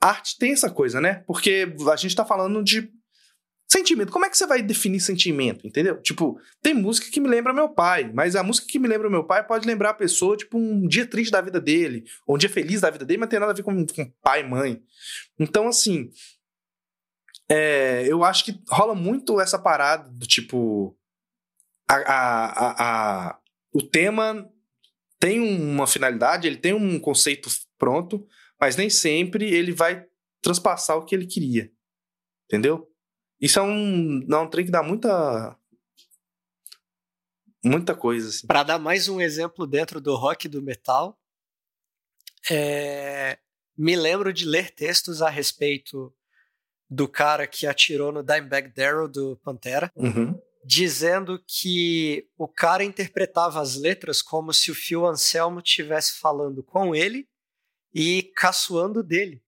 arte 0.00 0.38
tem 0.38 0.52
essa 0.52 0.70
coisa, 0.70 1.00
né? 1.00 1.24
Porque 1.26 1.74
a 1.90 1.96
gente 1.96 2.14
tá 2.14 2.24
falando 2.24 2.62
de 2.62 2.88
sentimento. 3.68 4.12
Como 4.12 4.24
é 4.24 4.30
que 4.30 4.38
você 4.38 4.46
vai 4.46 4.62
definir 4.62 5.00
sentimento, 5.00 5.66
entendeu? 5.66 6.00
Tipo, 6.00 6.38
tem 6.62 6.72
música 6.72 7.10
que 7.10 7.20
me 7.20 7.28
lembra 7.28 7.52
meu 7.52 7.68
pai, 7.68 8.10
mas 8.14 8.36
a 8.36 8.44
música 8.44 8.68
que 8.70 8.78
me 8.78 8.86
lembra 8.86 9.10
meu 9.10 9.24
pai 9.24 9.44
pode 9.44 9.66
lembrar 9.66 9.90
a 9.90 9.94
pessoa, 9.94 10.36
tipo, 10.36 10.56
um 10.56 10.86
dia 10.86 11.04
triste 11.04 11.32
da 11.32 11.40
vida 11.40 11.60
dele, 11.60 12.04
ou 12.24 12.36
um 12.36 12.38
dia 12.38 12.48
feliz 12.48 12.80
da 12.80 12.90
vida 12.90 13.04
dele, 13.04 13.18
mas 13.18 13.28
tem 13.28 13.40
nada 13.40 13.50
a 13.50 13.54
ver 13.54 13.64
com, 13.64 13.86
com 13.86 14.12
pai 14.22 14.42
e 14.42 14.48
mãe. 14.48 14.80
Então, 15.36 15.66
assim, 15.66 16.10
é, 17.48 18.04
eu 18.10 18.24
acho 18.24 18.44
que 18.44 18.60
rola 18.68 18.94
muito 18.94 19.40
essa 19.40 19.58
parada 19.58 20.08
do 20.10 20.26
tipo. 20.26 20.96
A, 21.88 21.94
a, 21.94 23.28
a, 23.30 23.40
o 23.72 23.80
tema 23.80 24.50
tem 25.20 25.40
uma 25.40 25.86
finalidade, 25.86 26.48
ele 26.48 26.56
tem 26.56 26.74
um 26.74 26.98
conceito 26.98 27.48
pronto, 27.78 28.26
mas 28.60 28.74
nem 28.74 28.90
sempre 28.90 29.48
ele 29.52 29.72
vai 29.72 30.04
transpassar 30.42 30.96
o 30.96 31.04
que 31.04 31.14
ele 31.14 31.26
queria. 31.26 31.70
Entendeu? 32.46 32.90
Isso 33.40 33.58
é 33.58 33.62
um, 33.62 34.26
é 34.28 34.36
um 34.36 34.48
trem 34.48 34.64
que 34.64 34.70
dá 34.70 34.82
muita. 34.82 35.56
Muita 37.64 37.94
coisa, 37.94 38.28
assim. 38.28 38.46
Pra 38.46 38.62
dar 38.62 38.78
mais 38.78 39.08
um 39.08 39.20
exemplo 39.20 39.66
dentro 39.66 40.00
do 40.00 40.14
rock 40.14 40.46
e 40.46 40.48
do 40.48 40.62
metal, 40.62 41.20
é... 42.48 43.38
me 43.76 43.96
lembro 43.96 44.32
de 44.32 44.44
ler 44.44 44.70
textos 44.70 45.20
a 45.20 45.28
respeito 45.28 46.15
do 46.88 47.08
cara 47.08 47.46
que 47.46 47.66
atirou 47.66 48.12
no 48.12 48.22
Dimebag 48.22 48.72
Darrell 48.74 49.08
do 49.08 49.36
Pantera, 49.42 49.90
uhum. 49.96 50.40
dizendo 50.64 51.42
que 51.46 52.28
o 52.38 52.46
cara 52.46 52.84
interpretava 52.84 53.60
as 53.60 53.76
letras 53.76 54.22
como 54.22 54.52
se 54.52 54.70
o 54.70 54.74
Phil 54.74 55.06
Anselmo 55.06 55.58
estivesse 55.58 56.18
falando 56.18 56.62
com 56.62 56.94
ele 56.94 57.28
e 57.92 58.22
caçoando 58.36 59.02
dele. 59.02 59.42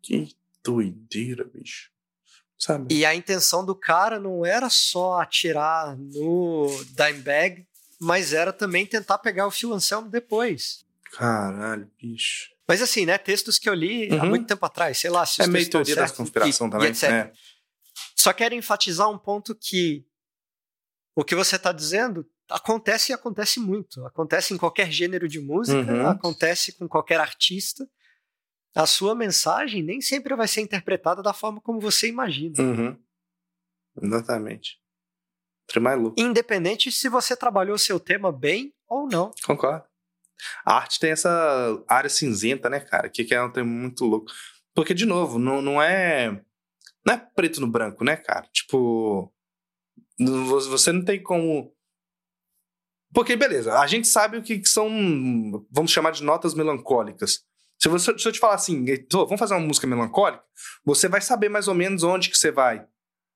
Que 0.00 0.36
doideira, 0.62 1.44
bicho. 1.44 1.90
Sabe? 2.56 2.94
E 2.94 3.04
a 3.04 3.14
intenção 3.14 3.64
do 3.64 3.74
cara 3.74 4.18
não 4.18 4.46
era 4.46 4.70
só 4.70 5.20
atirar 5.20 5.96
no 5.96 6.68
Dimebag, 6.96 7.66
mas 8.00 8.32
era 8.32 8.52
também 8.52 8.86
tentar 8.86 9.18
pegar 9.18 9.46
o 9.46 9.50
Phil 9.50 9.72
Anselmo 9.72 10.08
depois. 10.08 10.86
Caralho, 11.12 11.90
bicho. 11.98 12.53
Mas 12.66 12.80
assim, 12.80 13.04
né? 13.04 13.18
Textos 13.18 13.58
que 13.58 13.68
eu 13.68 13.74
li 13.74 14.08
uhum. 14.10 14.20
há 14.20 14.24
muito 14.24 14.46
tempo 14.46 14.64
atrás, 14.64 14.98
sei 14.98 15.10
lá. 15.10 15.26
Se 15.26 15.42
é 15.42 15.46
meio 15.46 15.68
teoria 15.68 15.96
da 15.96 16.08
conspiração 16.08 16.66
e, 16.66 16.70
também. 16.70 16.92
E 16.92 17.04
é. 17.06 17.32
Só 18.16 18.32
quero 18.32 18.54
enfatizar 18.54 19.10
um 19.10 19.18
ponto 19.18 19.54
que 19.54 20.06
o 21.14 21.22
que 21.22 21.34
você 21.34 21.56
está 21.56 21.72
dizendo 21.72 22.26
acontece 22.48 23.12
e 23.12 23.14
acontece 23.14 23.60
muito. 23.60 24.04
Acontece 24.06 24.54
em 24.54 24.56
qualquer 24.56 24.90
gênero 24.90 25.28
de 25.28 25.40
música, 25.40 25.92
uhum. 25.92 26.08
acontece 26.08 26.72
com 26.72 26.88
qualquer 26.88 27.20
artista. 27.20 27.88
A 28.74 28.86
sua 28.86 29.14
mensagem 29.14 29.82
nem 29.82 30.00
sempre 30.00 30.34
vai 30.34 30.48
ser 30.48 30.60
interpretada 30.60 31.22
da 31.22 31.32
forma 31.32 31.60
como 31.60 31.80
você 31.80 32.08
imagina. 32.08 32.60
Uhum. 32.60 32.98
Exatamente. 34.02 34.80
Independente 36.16 36.90
se 36.90 37.08
você 37.08 37.36
trabalhou 37.36 37.78
seu 37.78 38.00
tema 38.00 38.32
bem 38.32 38.74
ou 38.88 39.06
não. 39.06 39.30
Concordo. 39.44 39.84
A 40.64 40.76
arte 40.76 41.00
tem 41.00 41.10
essa 41.10 41.82
área 41.88 42.10
cinzenta, 42.10 42.68
né, 42.70 42.80
cara? 42.80 43.08
Que, 43.08 43.24
que 43.24 43.34
é 43.34 43.42
um 43.42 43.50
termo 43.50 43.70
muito 43.70 44.04
louco. 44.04 44.30
Porque, 44.74 44.94
de 44.94 45.06
novo, 45.06 45.38
não, 45.38 45.62
não 45.62 45.82
é. 45.82 46.40
Não 47.06 47.14
é 47.14 47.18
preto 47.18 47.60
no 47.60 47.66
branco, 47.66 48.04
né, 48.04 48.16
cara? 48.16 48.46
Tipo. 48.52 49.32
Você 50.18 50.92
não 50.92 51.04
tem 51.04 51.22
como. 51.22 51.72
Porque, 53.12 53.36
beleza, 53.36 53.78
a 53.78 53.86
gente 53.86 54.08
sabe 54.08 54.38
o 54.38 54.42
que 54.42 54.64
são. 54.64 54.88
Vamos 55.70 55.92
chamar 55.92 56.10
de 56.10 56.22
notas 56.22 56.54
melancólicas. 56.54 57.44
Se, 57.78 57.88
você, 57.88 58.16
se 58.18 58.26
eu 58.26 58.32
te 58.32 58.38
falar 58.38 58.54
assim, 58.54 58.84
vamos 59.12 59.38
fazer 59.38 59.54
uma 59.54 59.66
música 59.66 59.86
melancólica, 59.86 60.42
você 60.84 61.08
vai 61.08 61.20
saber 61.20 61.48
mais 61.48 61.68
ou 61.68 61.74
menos 61.74 62.02
onde 62.02 62.30
que 62.30 62.38
você 62.38 62.50
vai. 62.50 62.86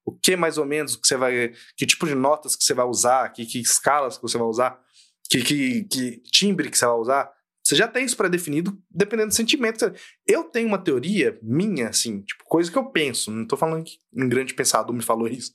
O 0.04 0.12
que 0.12 0.36
mais 0.36 0.56
ou 0.56 0.64
menos 0.64 0.96
que 0.96 1.06
você 1.06 1.16
vai. 1.16 1.52
Que 1.76 1.86
tipo 1.86 2.06
de 2.06 2.14
notas 2.14 2.56
que 2.56 2.64
você 2.64 2.72
vai 2.72 2.86
usar, 2.86 3.28
que, 3.30 3.44
que 3.44 3.60
escalas 3.60 4.16
que 4.16 4.22
você 4.22 4.38
vai 4.38 4.46
usar 4.46 4.80
que, 5.28 5.42
que, 5.42 5.84
que 5.84 6.22
timbre 6.22 6.70
que 6.70 6.78
você 6.78 6.86
vai 6.86 6.94
usar, 6.96 7.32
você 7.62 7.76
já 7.76 7.86
tem 7.86 8.04
isso 8.04 8.16
pré-definido 8.16 8.80
dependendo 8.90 9.28
do 9.28 9.34
sentimento. 9.34 9.92
Eu 10.26 10.44
tenho 10.44 10.66
uma 10.66 10.82
teoria 10.82 11.38
minha, 11.42 11.90
assim, 11.90 12.22
tipo, 12.22 12.42
coisa 12.44 12.72
que 12.72 12.78
eu 12.78 12.90
penso. 12.90 13.30
Não 13.30 13.46
tô 13.46 13.56
falando 13.56 13.84
que 13.84 13.98
um 14.16 14.26
grande 14.28 14.54
pensador 14.54 14.94
me 14.94 15.02
falou 15.02 15.28
isso. 15.28 15.52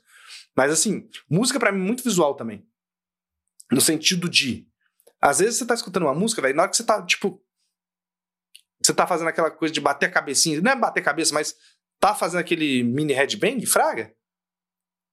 Mas, 0.55 0.71
assim, 0.71 1.09
música 1.27 1.59
para 1.59 1.71
mim 1.71 1.81
é 1.81 1.87
muito 1.87 2.03
visual 2.03 2.35
também. 2.35 2.63
No 3.71 3.81
sentido 3.81 4.29
de. 4.29 4.67
Às 5.19 5.39
vezes 5.39 5.55
você 5.57 5.65
tá 5.65 5.73
escutando 5.73 6.03
uma 6.03 6.13
música, 6.13 6.41
velho, 6.41 6.55
na 6.55 6.63
hora 6.63 6.69
que 6.69 6.77
você 6.77 6.83
tá, 6.83 7.03
tipo. 7.03 7.43
Você 8.79 8.93
tá 8.93 9.07
fazendo 9.07 9.29
aquela 9.29 9.49
coisa 9.49 9.73
de 9.73 9.81
bater 9.81 10.05
a 10.05 10.11
cabecinha. 10.11 10.61
Não 10.61 10.71
é 10.71 10.75
bater 10.75 10.99
a 10.99 11.03
cabeça, 11.03 11.33
mas 11.33 11.55
tá 11.99 12.13
fazendo 12.13 12.41
aquele 12.41 12.83
mini 12.83 13.13
headbang, 13.13 13.65
fraga 13.65 14.13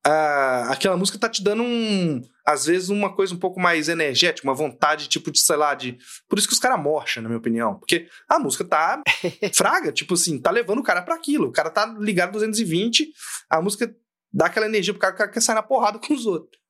ah, 0.04 0.68
aquela 0.70 0.96
música 0.96 1.18
tá 1.18 1.28
te 1.28 1.42
dando 1.42 1.62
um. 1.62 2.22
Às 2.50 2.66
vezes, 2.66 2.88
uma 2.88 3.14
coisa 3.14 3.34
um 3.34 3.38
pouco 3.38 3.60
mais 3.60 3.88
energética, 3.88 4.46
uma 4.46 4.54
vontade, 4.54 5.08
tipo, 5.08 5.30
de, 5.30 5.38
sei 5.40 5.56
lá, 5.56 5.74
de. 5.74 5.98
Por 6.28 6.38
isso 6.38 6.48
que 6.48 6.54
os 6.54 6.58
caras 6.58 6.82
morcham, 6.82 7.22
na 7.22 7.28
minha 7.28 7.38
opinião. 7.38 7.78
Porque 7.78 8.08
a 8.28 8.38
música 8.38 8.64
tá 8.64 9.02
fraga, 9.54 9.92
tipo 9.92 10.14
assim, 10.14 10.40
tá 10.40 10.50
levando 10.50 10.80
o 10.80 10.82
cara 10.82 11.02
para 11.02 11.14
aquilo. 11.14 11.48
O 11.48 11.52
cara 11.52 11.70
tá 11.70 11.86
ligado 11.98 12.32
220, 12.32 13.12
a 13.48 13.62
música 13.62 13.94
dá 14.32 14.46
aquela 14.46 14.66
energia 14.66 14.92
pro 14.92 15.00
cara, 15.00 15.14
o 15.14 15.18
cara 15.18 15.30
quer 15.30 15.40
sair 15.40 15.54
na 15.54 15.62
porrada 15.62 15.98
com 15.98 16.12
os 16.12 16.26
outros. 16.26 16.60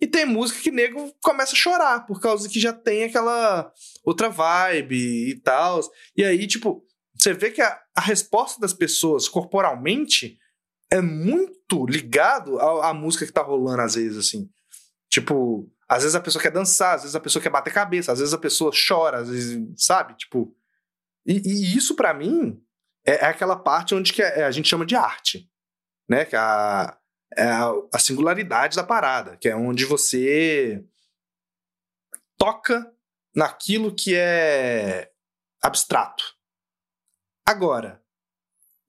E 0.00 0.06
tem 0.06 0.26
música 0.26 0.60
que 0.60 0.70
nego 0.70 1.14
começa 1.22 1.52
a 1.52 1.58
chorar, 1.58 2.06
por 2.06 2.20
causa 2.20 2.48
que 2.48 2.58
já 2.58 2.72
tem 2.72 3.04
aquela 3.04 3.72
outra 4.04 4.28
vibe 4.28 5.30
e 5.30 5.40
tal. 5.40 5.80
E 6.16 6.24
aí, 6.24 6.46
tipo, 6.46 6.84
você 7.14 7.32
vê 7.32 7.50
que 7.50 7.62
a, 7.62 7.80
a 7.96 8.00
resposta 8.00 8.60
das 8.60 8.72
pessoas 8.72 9.28
corporalmente 9.28 10.36
é 10.90 11.00
muito 11.00 11.86
ligado 11.86 12.58
à, 12.58 12.90
à, 12.90 12.94
música 12.94 13.26
que 13.26 13.32
tá 13.32 13.42
rolando, 13.42 13.82
às 13.82 13.94
vezes, 13.94 14.18
assim. 14.18 14.48
Tipo, 15.10 15.70
às 15.88 16.02
vezes 16.02 16.14
a 16.14 16.20
pessoa 16.20 16.42
quer 16.42 16.50
dançar, 16.50 16.94
às 16.94 17.02
vezes 17.02 17.16
a 17.16 17.20
pessoa 17.20 17.42
quer 17.42 17.50
bater 17.50 17.72
cabeça, 17.72 18.12
às 18.12 18.18
vezes 18.18 18.34
a 18.34 18.38
pessoa 18.38 18.70
chora, 18.70 19.18
às 19.18 19.28
vezes, 19.28 19.58
sabe? 19.76 20.14
Tipo. 20.14 20.54
E, 21.26 21.42
e 21.44 21.76
isso, 21.76 21.96
para 21.96 22.12
mim, 22.14 22.62
é, 23.06 23.12
é, 23.12 23.24
aquela 23.26 23.56
parte 23.56 23.94
onde 23.94 24.12
que 24.12 24.22
é, 24.22 24.44
a 24.44 24.50
gente 24.50 24.68
chama 24.68 24.84
de 24.84 24.94
arte, 24.94 25.50
né? 26.08 26.24
Que 26.24 26.36
é 26.36 26.38
a, 26.38 26.98
é 27.36 27.44
a, 27.44 27.72
a 27.94 27.98
singularidade 27.98 28.76
da 28.76 28.84
parada, 28.84 29.36
que 29.36 29.48
é 29.48 29.56
onde 29.56 29.84
você 29.84 30.84
toca 32.36 32.92
naquilo 33.34 33.94
que 33.94 34.14
é 34.14 35.10
abstrato. 35.62 36.36
Agora, 37.46 38.02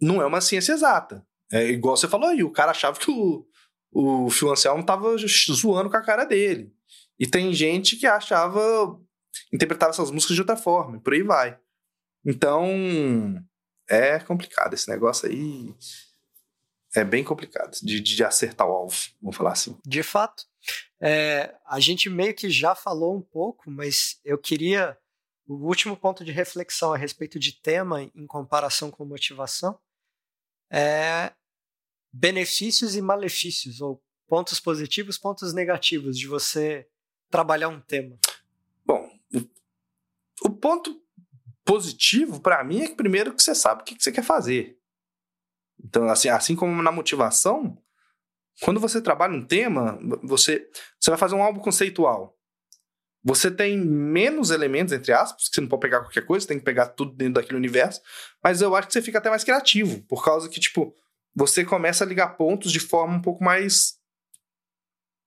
não 0.01 0.21
é 0.21 0.25
uma 0.25 0.41
ciência 0.41 0.73
exata. 0.73 1.25
É 1.51 1.65
igual 1.65 1.97
você 1.97 2.07
falou 2.07 2.29
aí, 2.29 2.43
o 2.43 2.51
cara 2.51 2.71
achava 2.71 2.99
que 2.99 3.09
o, 3.09 3.45
o 3.91 4.29
Phil 4.29 4.51
Anselmo 4.51 4.85
tava 4.85 5.15
zoando 5.17 5.89
com 5.89 5.97
a 5.97 6.03
cara 6.03 6.25
dele. 6.25 6.73
E 7.17 7.27
tem 7.27 7.53
gente 7.53 7.97
que 7.97 8.07
achava, 8.07 8.99
interpretava 9.51 9.91
essas 9.91 10.11
músicas 10.11 10.35
de 10.35 10.41
outra 10.41 10.55
forma, 10.55 10.97
e 10.97 10.99
por 10.99 11.13
aí 11.13 11.23
vai. 11.23 11.59
Então, 12.25 12.67
é 13.89 14.19
complicado 14.19 14.73
esse 14.73 14.89
negócio 14.89 15.27
aí. 15.27 15.73
É 16.95 17.03
bem 17.03 17.23
complicado 17.23 17.77
de, 17.81 17.99
de 17.99 18.23
acertar 18.23 18.67
o 18.67 18.71
alvo, 18.71 18.95
vamos 19.21 19.37
falar 19.37 19.51
assim. 19.51 19.77
De 19.85 20.01
fato. 20.01 20.43
É, 21.01 21.55
a 21.65 21.79
gente 21.79 22.09
meio 22.09 22.33
que 22.33 22.49
já 22.49 22.75
falou 22.75 23.15
um 23.15 23.21
pouco, 23.21 23.69
mas 23.69 24.19
eu 24.23 24.37
queria. 24.37 24.97
O 25.47 25.67
último 25.67 25.97
ponto 25.97 26.23
de 26.23 26.31
reflexão 26.31 26.93
a 26.93 26.97
respeito 26.97 27.39
de 27.39 27.59
tema 27.59 28.03
em 28.03 28.27
comparação 28.27 28.91
com 28.91 29.03
motivação 29.03 29.79
é 30.71 31.31
benefícios 32.11 32.95
e 32.95 33.01
malefícios, 33.01 33.81
ou 33.81 34.01
pontos 34.27 34.59
positivos, 34.59 35.17
pontos 35.17 35.53
negativos 35.53 36.17
de 36.17 36.27
você 36.27 36.87
trabalhar 37.29 37.69
um 37.69 37.79
tema? 37.79 38.17
Bom, 38.85 39.09
o 40.43 40.49
ponto 40.49 41.01
positivo 41.63 42.39
para 42.39 42.63
mim 42.63 42.81
é 42.81 42.87
que 42.87 42.95
primeiro 42.95 43.33
que 43.33 43.43
você 43.43 43.53
sabe 43.53 43.81
o 43.81 43.85
que 43.85 43.95
você 43.97 44.11
quer 44.11 44.23
fazer. 44.23 44.77
Então, 45.83 46.09
assim, 46.09 46.29
assim 46.29 46.55
como 46.55 46.81
na 46.81 46.91
motivação, 46.91 47.77
quando 48.61 48.79
você 48.79 49.01
trabalha 49.01 49.33
um 49.33 49.45
tema, 49.45 49.97
você, 50.23 50.67
você 50.99 51.11
vai 51.11 51.17
fazer 51.17 51.35
um 51.35 51.43
álbum 51.43 51.61
conceitual. 51.61 52.37
Você 53.23 53.51
tem 53.51 53.77
menos 53.77 54.49
elementos, 54.49 54.93
entre 54.93 55.11
aspas, 55.11 55.49
que 55.49 55.55
você 55.55 55.61
não 55.61 55.67
pode 55.67 55.81
pegar 55.81 55.99
qualquer 55.99 56.25
coisa, 56.25 56.43
você 56.43 56.47
tem 56.47 56.59
que 56.59 56.65
pegar 56.65 56.87
tudo 56.87 57.13
dentro 57.13 57.35
daquele 57.35 57.57
universo, 57.57 58.01
mas 58.43 58.61
eu 58.61 58.75
acho 58.75 58.87
que 58.87 58.93
você 58.93 59.01
fica 59.01 59.17
até 59.17 59.29
mais 59.29 59.43
criativo, 59.43 60.01
por 60.03 60.23
causa 60.23 60.49
que, 60.49 60.59
tipo, 60.59 60.95
você 61.35 61.63
começa 61.63 62.03
a 62.03 62.07
ligar 62.07 62.35
pontos 62.35 62.71
de 62.71 62.79
forma 62.79 63.15
um 63.15 63.21
pouco 63.21 63.43
mais 63.43 63.99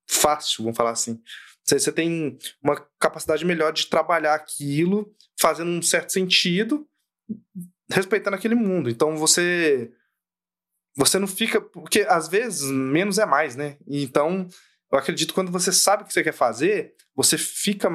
fácil, 0.08 0.64
vamos 0.64 0.76
falar 0.76 0.90
assim. 0.90 1.20
Você, 1.64 1.92
tem 1.92 2.38
uma 2.62 2.76
capacidade 2.98 3.44
melhor 3.44 3.72
de 3.72 3.86
trabalhar 3.86 4.34
aquilo, 4.34 5.14
fazendo 5.40 5.70
um 5.70 5.80
certo 5.80 6.12
sentido, 6.12 6.88
respeitando 7.88 8.36
aquele 8.36 8.54
mundo. 8.54 8.90
Então 8.90 9.16
você 9.16 9.92
você 10.94 11.18
não 11.18 11.26
fica 11.26 11.60
porque 11.60 12.00
às 12.08 12.28
vezes 12.28 12.62
menos 12.70 13.18
é 13.18 13.24
mais, 13.24 13.56
né? 13.56 13.78
Então 13.86 14.46
eu 14.90 14.98
acredito 14.98 15.28
que 15.28 15.34
quando 15.34 15.52
você 15.52 15.72
sabe 15.72 16.02
o 16.02 16.06
que 16.06 16.12
você 16.12 16.22
quer 16.22 16.32
fazer, 16.32 16.94
você 17.14 17.38
fica 17.38 17.88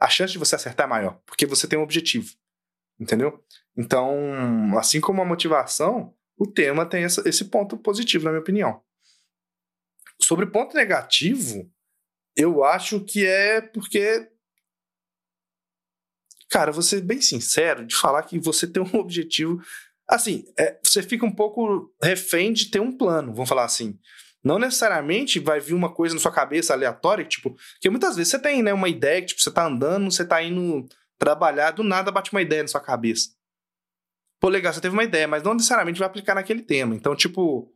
a 0.00 0.08
chance 0.08 0.32
de 0.32 0.38
você 0.38 0.54
acertar 0.54 0.86
é 0.86 0.90
maior, 0.90 1.20
porque 1.26 1.46
você 1.46 1.68
tem 1.68 1.78
um 1.78 1.82
objetivo. 1.82 2.34
Entendeu? 2.98 3.42
Então, 3.76 4.78
assim 4.78 5.00
como 5.00 5.20
a 5.20 5.24
motivação, 5.24 6.14
o 6.36 6.46
tema 6.46 6.86
tem 6.86 7.04
essa, 7.04 7.26
esse 7.28 7.46
ponto 7.46 7.76
positivo, 7.76 8.24
na 8.24 8.30
minha 8.30 8.40
opinião. 8.40 8.82
Sobre 10.20 10.46
ponto 10.46 10.74
negativo, 10.74 11.70
eu 12.36 12.64
acho 12.64 13.00
que 13.00 13.26
é 13.26 13.60
porque. 13.60 14.28
Cara, 16.50 16.72
vou 16.72 16.82
ser 16.82 17.00
bem 17.00 17.20
sincero 17.20 17.86
de 17.86 17.96
falar 17.96 18.22
que 18.22 18.38
você 18.38 18.66
tem 18.66 18.82
um 18.82 18.94
objetivo. 18.98 19.60
Assim, 20.08 20.44
é, 20.58 20.78
você 20.82 21.02
fica 21.02 21.24
um 21.24 21.34
pouco 21.34 21.92
refém 22.02 22.52
de 22.52 22.70
ter 22.70 22.80
um 22.80 22.96
plano, 22.96 23.32
vamos 23.32 23.48
falar 23.48 23.64
assim. 23.64 23.98
Não 24.42 24.58
necessariamente 24.58 25.40
vai 25.40 25.58
vir 25.58 25.72
uma 25.72 25.92
coisa 25.92 26.14
na 26.14 26.20
sua 26.20 26.30
cabeça 26.30 26.74
aleatória, 26.74 27.24
tipo, 27.24 27.54
porque 27.54 27.88
muitas 27.88 28.14
vezes 28.14 28.30
você 28.30 28.38
tem, 28.38 28.62
né, 28.62 28.74
uma 28.74 28.90
ideia 28.90 29.22
que 29.22 29.28
tipo, 29.28 29.40
você 29.40 29.50
tá 29.50 29.66
andando, 29.66 30.10
você 30.10 30.22
tá 30.24 30.42
indo 30.42 30.86
trabalhar, 31.18 31.70
do 31.70 31.82
nada 31.82 32.12
bate 32.12 32.30
uma 32.30 32.42
ideia 32.42 32.62
na 32.62 32.68
sua 32.68 32.80
cabeça. 32.80 33.30
Pô, 34.44 34.50
legal, 34.50 34.74
você 34.74 34.80
teve 34.82 34.92
uma 34.92 35.04
ideia, 35.04 35.26
mas 35.26 35.42
não 35.42 35.54
necessariamente 35.54 35.98
vai 35.98 36.06
aplicar 36.06 36.34
naquele 36.34 36.60
tema. 36.60 36.94
Então, 36.94 37.16
tipo, 37.16 37.74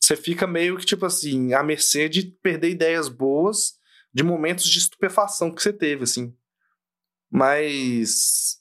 você 0.00 0.14
fica 0.14 0.46
meio 0.46 0.76
que, 0.76 0.86
tipo 0.86 1.04
assim, 1.04 1.52
à 1.52 1.64
mercê 1.64 2.08
de 2.08 2.30
perder 2.40 2.70
ideias 2.70 3.08
boas 3.08 3.74
de 4.12 4.22
momentos 4.22 4.66
de 4.66 4.78
estupefação 4.78 5.52
que 5.52 5.60
você 5.60 5.72
teve, 5.72 6.04
assim. 6.04 6.32
Mas. 7.28 8.60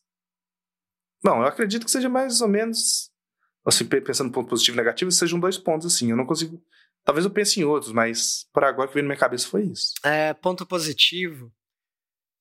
Bom, 1.24 1.44
eu 1.44 1.46
acredito 1.46 1.86
que 1.86 1.92
seja 1.92 2.10
mais 2.10 2.42
ou 2.42 2.48
menos. 2.48 3.12
Assim, 3.64 3.86
pensando 3.86 4.30
no 4.30 4.34
ponto 4.34 4.50
positivo 4.50 4.76
e 4.76 4.82
negativo, 4.82 5.12
sejam 5.12 5.40
dois 5.40 5.56
pontos, 5.56 5.94
assim. 5.94 6.10
Eu 6.10 6.18
não 6.18 6.26
consigo. 6.26 6.60
Talvez 7.04 7.26
eu 7.26 7.32
pense 7.32 7.60
em 7.60 7.64
outros, 7.64 7.92
mas 7.92 8.48
por 8.52 8.64
agora 8.64 8.88
que 8.88 8.96
veio 8.96 9.04
na 9.04 9.10
minha 9.10 9.20
cabeça 9.20 9.48
foi 9.48 9.66
isso. 9.66 9.94
É, 10.04 10.34
ponto 10.34 10.66
positivo. 10.66 11.54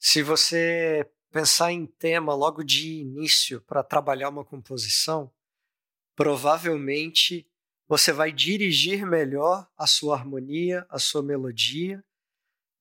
Se 0.00 0.22
você 0.22 1.06
pensar 1.32 1.72
em 1.72 1.86
tema 1.86 2.34
logo 2.34 2.62
de 2.62 3.00
início 3.00 3.60
para 3.62 3.82
trabalhar 3.82 4.28
uma 4.28 4.44
composição, 4.44 5.30
provavelmente 6.14 7.46
você 7.88 8.12
vai 8.12 8.30
dirigir 8.30 9.06
melhor 9.06 9.66
a 9.76 9.86
sua 9.86 10.16
harmonia, 10.16 10.86
a 10.88 10.98
sua 10.98 11.22
melodia. 11.22 12.04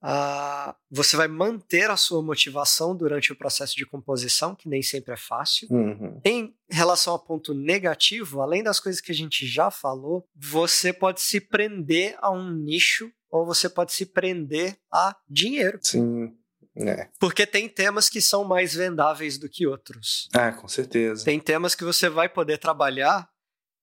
Uh, 0.04 0.74
você 0.90 1.16
vai 1.16 1.28
manter 1.28 1.90
a 1.92 1.98
sua 1.98 2.24
motivação 2.24 2.96
durante 2.96 3.32
o 3.32 3.36
processo 3.36 3.76
de 3.76 3.86
composição, 3.86 4.56
que 4.56 4.68
nem 4.68 4.82
sempre 4.82 5.14
é 5.14 5.18
fácil. 5.18 5.68
Uhum. 5.70 6.20
Em 6.26 6.56
relação 6.70 7.14
ao 7.14 7.20
ponto 7.20 7.54
negativo, 7.54 8.42
além 8.42 8.64
das 8.64 8.80
coisas 8.80 9.02
que 9.02 9.12
a 9.12 9.16
gente 9.16 9.46
já 9.46 9.70
falou, 9.70 10.28
você 10.36 10.92
pode 10.92 11.22
se 11.22 11.40
prender 11.40 12.18
a 12.20 12.32
um 12.32 12.52
nicho 12.52 13.12
ou 13.30 13.46
você 13.46 13.70
pode 13.70 13.94
se 13.94 14.06
prender 14.06 14.78
a 14.92 15.16
dinheiro. 15.30 15.80
Sim. 15.82 16.36
É. 16.76 17.10
Porque 17.20 17.46
tem 17.46 17.68
temas 17.68 18.10
que 18.10 18.22
são 18.22 18.44
mais 18.44 18.74
vendáveis 18.74 19.38
do 19.38 19.50
que 19.50 19.68
outros. 19.68 20.30
É, 20.34 20.52
com 20.52 20.68
certeza. 20.68 21.26
Tem 21.26 21.40
temas 21.40 21.76
que 21.76 21.84
você 21.84 22.10
vai 22.10 22.30
poder 22.30 22.58
trabalhar 22.58 23.30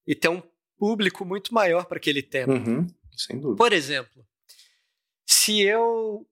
e 0.07 0.15
ter 0.15 0.29
um 0.29 0.43
público 0.79 1.25
muito 1.25 1.53
maior 1.53 1.85
para 1.85 1.99
aquele 1.99 2.23
tema. 2.23 2.55
Uhum, 2.55 2.87
sem 3.17 3.39
dúvida. 3.39 3.59
Por 3.59 3.73
exemplo, 3.73 4.27
se 5.27 5.61
eu 5.61 6.27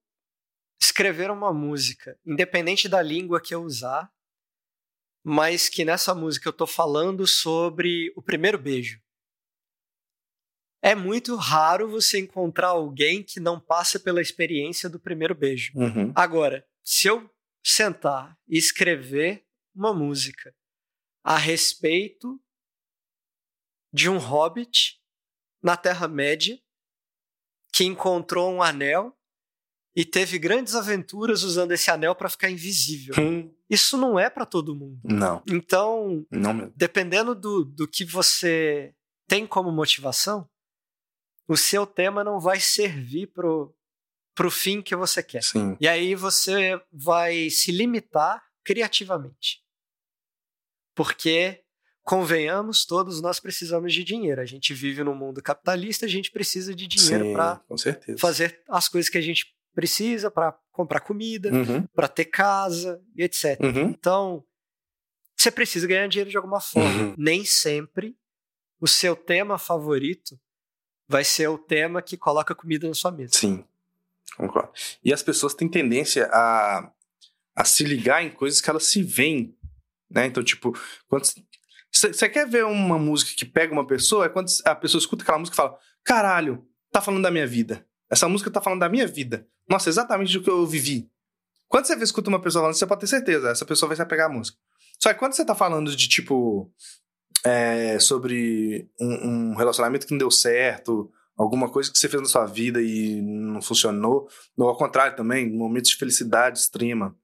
escrever 0.81 1.31
uma 1.31 1.53
música, 1.53 2.19
independente 2.25 2.89
da 2.89 3.03
língua 3.03 3.41
que 3.41 3.55
eu 3.55 3.63
usar, 3.63 4.11
mas 5.23 5.69
que 5.69 5.85
nessa 5.85 6.15
música 6.15 6.49
eu 6.49 6.53
estou 6.53 6.67
falando 6.67 7.27
sobre 7.27 8.13
o 8.17 8.23
primeiro 8.23 8.59
beijo. 8.59 8.99
É 10.87 10.95
muito 10.95 11.35
raro 11.35 11.91
você 11.91 12.21
encontrar 12.21 12.69
alguém 12.69 13.21
que 13.21 13.41
não 13.41 13.59
passa 13.59 13.99
pela 13.99 14.21
experiência 14.21 14.89
do 14.89 15.01
primeiro 15.01 15.35
beijo. 15.35 15.73
Uhum. 15.75 16.13
Agora, 16.15 16.65
se 16.81 17.09
eu 17.09 17.29
sentar 17.61 18.39
e 18.49 18.57
escrever 18.57 19.45
uma 19.75 19.93
música 19.93 20.55
a 21.25 21.37
respeito 21.37 22.41
de 23.93 24.09
um 24.09 24.17
hobbit 24.17 25.01
na 25.61 25.77
Terra-média 25.77 26.57
que 27.73 27.83
encontrou 27.83 28.55
um 28.55 28.63
anel 28.63 29.13
e 29.97 30.05
teve 30.05 30.39
grandes 30.39 30.77
aventuras 30.77 31.43
usando 31.43 31.73
esse 31.73 31.91
anel 31.91 32.15
para 32.15 32.31
ficar 32.31 32.49
invisível. 32.49 33.17
Hum. 33.19 33.53
Isso 33.69 33.97
não 33.97 34.17
é 34.17 34.31
para 34.31 34.47
todo 34.47 34.77
mundo. 34.77 35.01
Não. 35.03 35.43
Então, 35.49 36.25
não 36.31 36.73
dependendo 36.77 37.35
do, 37.35 37.65
do 37.65 37.89
que 37.89 38.05
você 38.05 38.95
tem 39.27 39.49
como 39.49 39.73
motivação, 39.73 40.49
o 41.49 41.57
seu 41.57 41.87
tema 41.87 42.25
não 42.25 42.41
vai 42.41 42.59
servir 42.59 43.29
pro, 43.29 43.75
pro 44.35 44.51
fim 44.51 44.83
que 44.83 44.97
você 44.97 45.23
quer. 45.23 45.43
Sim. 45.43 45.77
E 45.81 45.87
aí 45.87 46.15
você 46.15 46.81
vai 46.93 47.49
se 47.51 47.71
limitar 47.71 48.43
criativamente. 48.65 49.65
Porque, 50.95 51.63
convenhamos, 52.03 52.85
todos 52.85 53.21
nós 53.21 53.39
precisamos 53.39 53.93
de 53.93 54.03
dinheiro. 54.03 54.41
A 54.41 54.47
gente 54.47 54.75
vive 54.75 55.05
num 55.05 55.15
mundo 55.15 55.43
capitalista, 55.43 56.07
a 56.07 56.09
gente 56.09 56.31
precisa 56.31 56.75
de 56.75 56.87
dinheiro 56.87 57.33
para 57.33 57.63
fazer 58.19 58.63
as 58.69 58.89
coisas 58.89 59.11
que 59.11 59.19
a 59.19 59.23
gente 59.23 59.55
precisa, 59.75 60.31
para 60.31 60.59
comprar 60.73 61.01
comida, 61.01 61.53
uhum. 61.53 61.87
para 61.89 62.09
ter 62.09 62.25
casa 62.25 63.01
e 63.15 63.23
etc. 63.23 63.61
Uhum. 63.61 63.91
Então, 63.91 64.45
você 65.37 65.51
precisa 65.51 65.87
ganhar 65.87 66.09
dinheiro 66.09 66.31
de 66.31 66.37
alguma 66.37 66.61
forma. 66.61 67.09
Uhum. 67.09 67.15
Nem 67.17 67.45
sempre 67.45 68.17
o 68.81 68.89
seu 68.89 69.15
tema 69.15 69.59
favorito 69.59 70.41
vai 71.09 71.25
ser 71.25 71.49
o 71.49 71.59
tema 71.59 72.03
que 72.03 72.17
coloca 72.17 72.55
comida 72.55 72.89
na 72.89 72.95
sua 72.95 73.11
mesa. 73.11 73.33
Sim, 73.35 73.65
concordo. 74.37 74.71
E 75.05 75.13
as 75.13 75.23
pessoas 75.23 75.55
têm 75.55 75.69
tendência 75.69 76.29
a, 76.33 76.91
a 77.55 77.65
se 77.65 77.85
ligar 77.85 78.23
em 78.25 78.31
coisas 78.31 78.61
que 78.61 78.69
elas 78.69 78.87
se 78.87 79.03
veem, 79.03 79.57
né? 80.11 80.27
Então, 80.27 80.43
tipo, 80.43 80.77
quando 81.09 81.27
você 81.93 82.29
quer 82.29 82.49
ver 82.49 82.65
uma 82.65 82.99
música 82.99 83.33
que 83.37 83.45
pega 83.45 83.73
uma 83.73 83.87
pessoa, 83.87 84.27
é 84.27 84.29
quando 84.29 84.49
a 84.65 84.75
pessoa 84.75 85.01
escuta 85.01 85.23
aquela 85.23 85.39
música 85.39 85.55
e 85.55 85.57
fala: 85.57 85.79
caralho, 86.05 86.67
tá 86.91 87.01
falando 87.01 87.23
da 87.23 87.31
minha 87.31 87.47
vida. 87.47 87.87
Essa 88.11 88.29
música 88.29 88.51
tá 88.51 88.61
falando 88.61 88.81
da 88.81 88.89
minha 88.89 89.07
vida. 89.07 89.47
Nossa, 89.69 89.89
exatamente 89.89 90.33
do 90.33 90.43
que 90.43 90.51
eu 90.51 90.67
vivi. 90.67 91.11
Quando 91.69 91.87
você 91.87 91.95
escuta 91.97 92.29
uma 92.29 92.41
pessoa 92.41 92.63
falando, 92.63 92.77
você 92.77 92.87
pode 92.87 93.01
ter 93.01 93.07
certeza, 93.09 93.51
essa 93.51 93.67
pessoa 93.67 93.89
vai 93.89 93.97
se 93.97 94.03
apegar 94.03 94.31
à 94.31 94.33
música. 94.33 94.57
Só 95.01 95.13
que 95.13 95.19
quando 95.19 95.33
você 95.33 95.45
tá 95.45 95.55
falando 95.55 95.95
de, 95.95 96.09
tipo, 96.09 96.73
é, 97.47 98.01
sobre 98.01 98.91
um, 99.01 99.29
um, 99.29 99.55
relacionamento 99.55 100.05
que 100.05 100.11
não 100.11 100.19
deu 100.19 100.33
certo, 100.33 101.09
alguma 101.37 101.71
coisa 101.71 101.93
que 101.93 101.97
você 101.97 102.09
fez 102.09 102.21
na 102.21 102.29
sua 102.29 102.45
vida 102.45 102.83
e 102.83 103.23
não 103.23 103.63
funcionou, 103.63 104.29
ou 104.59 104.69
ao 104.69 104.77
contrário 104.77 105.17
também, 105.17 105.49
momentos 105.49 105.91
de 105.91 105.97
felicidade 105.97 106.59
extrema, 106.59 107.17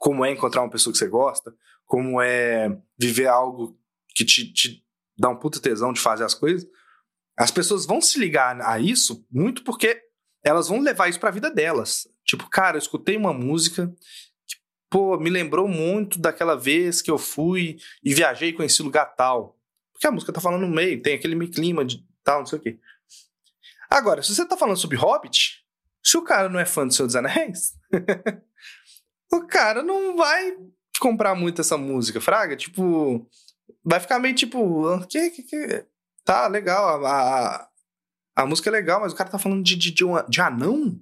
como 0.00 0.24
é 0.24 0.32
encontrar 0.32 0.62
uma 0.62 0.70
pessoa 0.70 0.92
que 0.92 0.98
você 0.98 1.06
gosta, 1.06 1.54
como 1.86 2.20
é 2.20 2.76
viver 2.98 3.28
algo 3.28 3.78
que 4.12 4.24
te, 4.24 4.52
te 4.52 4.84
dá 5.16 5.28
um 5.28 5.36
puta 5.36 5.60
tesão 5.60 5.92
de 5.92 6.00
fazer 6.00 6.24
as 6.24 6.34
coisas, 6.34 6.68
as 7.38 7.52
pessoas 7.52 7.86
vão 7.86 8.00
se 8.00 8.18
ligar 8.18 8.60
a 8.60 8.80
isso 8.80 9.24
muito 9.30 9.62
porque 9.62 10.02
elas 10.42 10.66
vão 10.66 10.80
levar 10.80 11.08
isso 11.08 11.20
para 11.20 11.28
a 11.28 11.32
vida 11.32 11.48
delas. 11.48 12.08
Tipo, 12.24 12.50
cara, 12.50 12.76
eu 12.76 12.80
escutei 12.80 13.16
uma 13.16 13.32
música 13.32 13.94
pô, 14.90 15.18
me 15.18 15.30
lembrou 15.30 15.68
muito 15.68 16.18
daquela 16.18 16.56
vez 16.56 17.02
que 17.02 17.10
eu 17.10 17.18
fui 17.18 17.78
e 18.02 18.14
viajei 18.14 18.50
e 18.50 18.52
conheci 18.52 18.82
lugar 18.82 19.06
tal. 19.14 19.58
Porque 19.92 20.06
a 20.06 20.10
música 20.12 20.32
tá 20.32 20.40
falando 20.40 20.66
no 20.66 20.74
meio, 20.74 21.02
tem 21.02 21.14
aquele 21.14 21.48
clima 21.48 21.84
de 21.84 22.06
tal, 22.22 22.40
não 22.40 22.46
sei 22.46 22.58
o 22.58 22.62
quê. 22.62 22.78
Agora, 23.90 24.22
se 24.22 24.34
você 24.34 24.46
tá 24.46 24.56
falando 24.56 24.76
sobre 24.76 24.96
Hobbit, 24.96 25.64
se 26.02 26.16
o 26.16 26.22
cara 26.22 26.48
não 26.48 26.60
é 26.60 26.64
fã 26.64 26.86
do 26.86 26.92
Senhor 26.92 27.06
dos 27.06 27.16
Anéis, 27.16 27.74
o 29.32 29.46
cara 29.46 29.82
não 29.82 30.16
vai 30.16 30.56
comprar 31.00 31.34
muito 31.34 31.60
essa 31.60 31.76
música, 31.76 32.20
fraga. 32.20 32.56
Tipo, 32.56 33.26
vai 33.84 33.98
ficar 33.98 34.18
meio 34.18 34.34
tipo, 34.34 35.06
que, 35.06 35.30
que, 35.30 35.42
que? 35.42 35.86
tá 36.24 36.46
legal, 36.46 37.06
a, 37.06 37.10
a, 37.10 37.68
a, 38.36 38.46
música 38.46 38.68
é 38.68 38.72
legal, 38.72 39.00
mas 39.00 39.12
o 39.12 39.16
cara 39.16 39.30
tá 39.30 39.38
falando 39.38 39.62
de, 39.64 39.74
de, 39.74 39.90
de, 39.90 40.04
uma, 40.04 40.22
de 40.28 40.40
anão? 40.42 41.00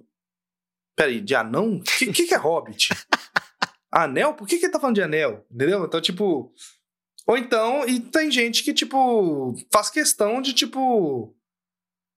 Peraí, 0.95 1.19
de 1.19 1.35
anão? 1.35 1.75
O 1.75 1.83
que, 1.83 2.13
que, 2.13 2.27
que 2.27 2.33
é 2.33 2.37
Hobbit? 2.37 2.89
Anel? 3.91 4.33
Por 4.33 4.47
que, 4.47 4.57
que 4.57 4.65
ele 4.65 4.71
tá 4.71 4.79
falando 4.79 4.95
de 4.95 5.01
anel? 5.01 5.45
Entendeu? 5.51 5.85
Então, 5.85 6.01
tipo. 6.01 6.53
Ou 7.25 7.37
então, 7.37 7.85
e 7.85 7.99
tem 7.99 8.31
gente 8.31 8.63
que, 8.63 8.73
tipo, 8.73 9.53
faz 9.71 9.89
questão 9.89 10.41
de, 10.41 10.53
tipo. 10.53 11.35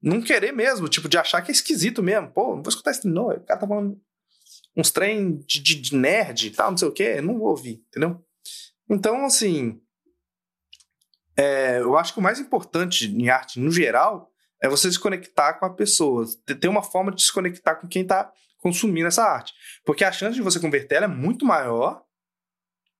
Não 0.02 0.22
querer 0.22 0.52
mesmo, 0.52 0.88
tipo, 0.88 1.08
de 1.08 1.18
achar 1.18 1.42
que 1.42 1.50
é 1.50 1.52
esquisito 1.52 2.02
mesmo. 2.02 2.30
Pô, 2.32 2.56
não 2.56 2.62
vou 2.62 2.68
escutar 2.68 2.90
isso, 2.90 3.08
não. 3.08 3.28
O 3.28 3.44
cara 3.44 3.60
tá 3.60 3.66
falando 3.66 4.00
uns 4.76 4.90
trem 4.90 5.38
de, 5.40 5.60
de, 5.60 5.74
de 5.74 5.96
nerd 5.96 6.46
e 6.46 6.50
tal, 6.50 6.70
não 6.70 6.78
sei 6.78 6.88
o 6.88 6.92
quê. 6.92 7.20
Não 7.20 7.38
vou 7.38 7.48
ouvir, 7.48 7.84
entendeu? 7.88 8.24
Então, 8.88 9.24
assim. 9.24 9.80
É, 11.36 11.78
eu 11.78 11.96
acho 11.96 12.12
que 12.12 12.18
o 12.18 12.22
mais 12.22 12.38
importante 12.38 13.06
em 13.06 13.30
arte, 13.30 13.58
no 13.58 13.70
geral, 13.70 14.30
é 14.62 14.68
você 14.68 14.90
se 14.90 14.98
conectar 14.98 15.54
com 15.54 15.64
a 15.64 15.70
pessoa. 15.70 16.26
Ter 16.60 16.68
uma 16.68 16.82
forma 16.82 17.10
de 17.10 17.22
se 17.22 17.32
conectar 17.32 17.76
com 17.76 17.88
quem 17.88 18.06
tá 18.06 18.30
consumindo 18.60 19.08
essa 19.08 19.24
arte. 19.24 19.52
Porque 19.84 20.04
a 20.04 20.12
chance 20.12 20.34
de 20.34 20.42
você 20.42 20.60
converter 20.60 20.96
ela 20.96 21.06
é 21.06 21.08
muito 21.08 21.44
maior 21.44 22.04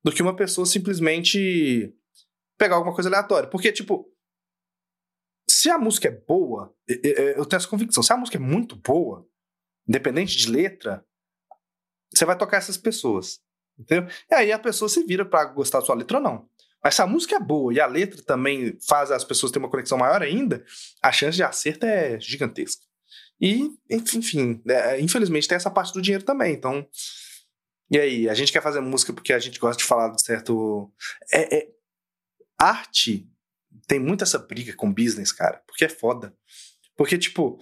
do 0.02 0.10
que 0.10 0.22
uma 0.22 0.34
pessoa 0.34 0.66
simplesmente 0.66 1.94
pegar 2.58 2.76
alguma 2.76 2.94
coisa 2.94 3.08
aleatória. 3.08 3.48
Porque, 3.48 3.70
tipo, 3.70 4.10
se 5.48 5.70
a 5.70 5.78
música 5.78 6.08
é 6.08 6.10
boa, 6.10 6.74
eu 6.88 7.44
tenho 7.44 7.58
essa 7.58 7.68
convicção, 7.68 8.02
se 8.02 8.12
a 8.12 8.16
música 8.16 8.38
é 8.38 8.40
muito 8.40 8.76
boa, 8.76 9.28
independente 9.86 10.36
de 10.36 10.50
letra, 10.50 11.04
você 12.12 12.24
vai 12.24 12.36
tocar 12.36 12.56
essas 12.56 12.76
pessoas. 12.76 13.40
Entendeu? 13.78 14.10
E 14.30 14.34
aí 14.34 14.52
a 14.52 14.58
pessoa 14.58 14.88
se 14.88 15.04
vira 15.04 15.24
para 15.24 15.44
gostar 15.46 15.80
da 15.80 15.86
sua 15.86 15.94
letra 15.94 16.18
ou 16.18 16.22
não. 16.22 16.48
Mas 16.82 16.94
se 16.94 17.02
a 17.02 17.06
música 17.06 17.36
é 17.36 17.40
boa 17.40 17.72
e 17.74 17.80
a 17.80 17.86
letra 17.86 18.22
também 18.22 18.78
faz 18.86 19.10
as 19.10 19.24
pessoas 19.24 19.52
terem 19.52 19.64
uma 19.64 19.70
conexão 19.70 19.98
maior 19.98 20.22
ainda, 20.22 20.64
a 21.02 21.12
chance 21.12 21.36
de 21.36 21.42
acerto 21.42 21.84
é 21.84 22.18
gigantesca. 22.20 22.86
E, 23.40 23.70
enfim, 23.90 24.62
é, 24.66 25.00
infelizmente 25.00 25.48
tem 25.48 25.56
essa 25.56 25.70
parte 25.70 25.92
do 25.92 26.02
dinheiro 26.02 26.24
também. 26.24 26.54
Então, 26.54 26.86
e 27.90 27.98
aí? 27.98 28.28
A 28.28 28.34
gente 28.34 28.52
quer 28.52 28.62
fazer 28.62 28.80
música 28.80 29.12
porque 29.12 29.32
a 29.32 29.38
gente 29.38 29.58
gosta 29.58 29.82
de 29.82 29.88
falar 29.88 30.10
de 30.10 30.22
certo. 30.22 30.92
É, 31.32 31.56
é... 31.58 31.68
Arte 32.58 33.28
tem 33.86 33.98
muito 33.98 34.22
essa 34.22 34.38
briga 34.38 34.74
com 34.74 34.92
business, 34.92 35.32
cara, 35.32 35.62
porque 35.66 35.84
é 35.84 35.88
foda. 35.88 36.34
Porque, 36.96 37.18
tipo, 37.18 37.58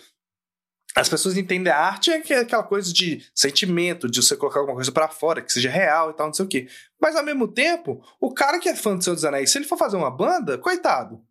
as 0.95 1.09
pessoas 1.09 1.37
entendem 1.37 1.73
a 1.73 1.79
arte 1.79 2.11
é, 2.11 2.17
aquela 2.17 2.63
coisa 2.63 2.93
de 2.93 3.25
sentimento, 3.35 4.11
de 4.11 4.21
você 4.21 4.37
colocar 4.37 4.61
alguma 4.61 4.75
coisa 4.75 4.91
para 4.91 5.09
fora, 5.09 5.41
que 5.41 5.53
seja 5.53 5.71
real 5.71 6.11
e 6.11 6.15
tal, 6.15 6.27
não 6.27 6.35
sei 6.35 6.45
o 6.45 6.49
quê. 6.49 6.69
Mas 7.01 7.15
ao 7.15 7.25
mesmo 7.25 7.47
tempo, 7.47 8.03
o 8.21 8.35
cara 8.35 8.59
que 8.59 8.69
é 8.69 8.75
fã 8.75 8.97
do 8.97 9.05
Senhor 9.05 9.15
dos 9.15 9.25
Anéis, 9.25 9.51
se 9.51 9.59
ele 9.59 9.67
for 9.67 9.79
fazer 9.79 9.97
uma 9.97 10.11
banda, 10.11 10.59
coitado. 10.59 11.23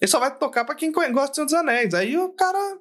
Ele 0.00 0.10
só 0.10 0.18
vai 0.18 0.36
tocar 0.36 0.64
para 0.64 0.74
quem 0.74 0.92
gosta 0.92 1.28
do 1.28 1.34
Senhor 1.34 1.44
dos 1.46 1.54
Anéis. 1.54 1.94
Aí 1.94 2.18
o 2.18 2.30
cara. 2.30 2.78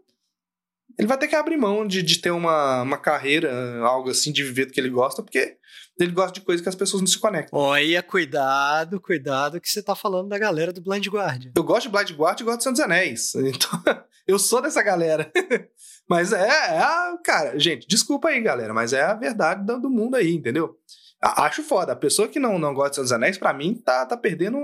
Ele 0.97 1.07
vai 1.07 1.17
ter 1.17 1.27
que 1.27 1.35
abrir 1.35 1.57
mão 1.57 1.85
de, 1.85 2.01
de 2.01 2.19
ter 2.19 2.31
uma, 2.31 2.81
uma 2.81 2.97
carreira, 2.97 3.79
algo 3.81 4.09
assim, 4.09 4.31
de 4.31 4.43
viver 4.43 4.65
do 4.65 4.73
que 4.73 4.79
ele 4.79 4.89
gosta, 4.89 5.21
porque 5.21 5.57
ele 5.99 6.11
gosta 6.11 6.33
de 6.33 6.41
coisas 6.41 6.61
que 6.61 6.69
as 6.69 6.75
pessoas 6.75 7.01
não 7.01 7.07
se 7.07 7.17
conectam. 7.17 7.57
Olha, 7.57 8.01
cuidado, 8.03 8.99
cuidado, 8.99 9.61
que 9.61 9.69
você 9.69 9.81
tá 9.81 9.95
falando 9.95 10.29
da 10.29 10.37
galera 10.37 10.73
do 10.73 10.81
Blind 10.81 11.07
Guardian. 11.07 11.51
Eu 11.55 11.63
gosto 11.63 11.83
de 11.83 11.89
Blind 11.89 12.11
Guardian 12.11 12.43
e 12.43 12.45
gosto 12.45 12.57
de 12.57 12.63
Senhor 12.63 12.73
dos 12.73 12.81
Anéis. 12.81 13.33
Então, 13.45 14.05
eu 14.27 14.39
sou 14.39 14.61
dessa 14.61 14.81
galera. 14.81 15.31
mas 16.09 16.33
é, 16.33 16.47
é 16.47 16.79
a, 16.79 17.17
cara, 17.23 17.59
gente, 17.59 17.87
desculpa 17.87 18.29
aí, 18.29 18.41
galera, 18.41 18.73
mas 18.73 18.91
é 18.91 19.03
a 19.03 19.13
verdade 19.13 19.65
do 19.65 19.89
mundo 19.89 20.15
aí, 20.15 20.33
entendeu? 20.33 20.77
Acho 21.21 21.63
foda. 21.63 21.93
A 21.93 21.95
pessoa 21.95 22.27
que 22.27 22.39
não, 22.39 22.59
não 22.59 22.73
gosta 22.73 22.89
de 22.89 22.95
Senhor 22.95 23.05
dos 23.05 23.11
Anéis, 23.11 23.37
pra 23.37 23.53
mim, 23.53 23.75
tá, 23.75 24.05
tá 24.05 24.17
perdendo 24.17 24.57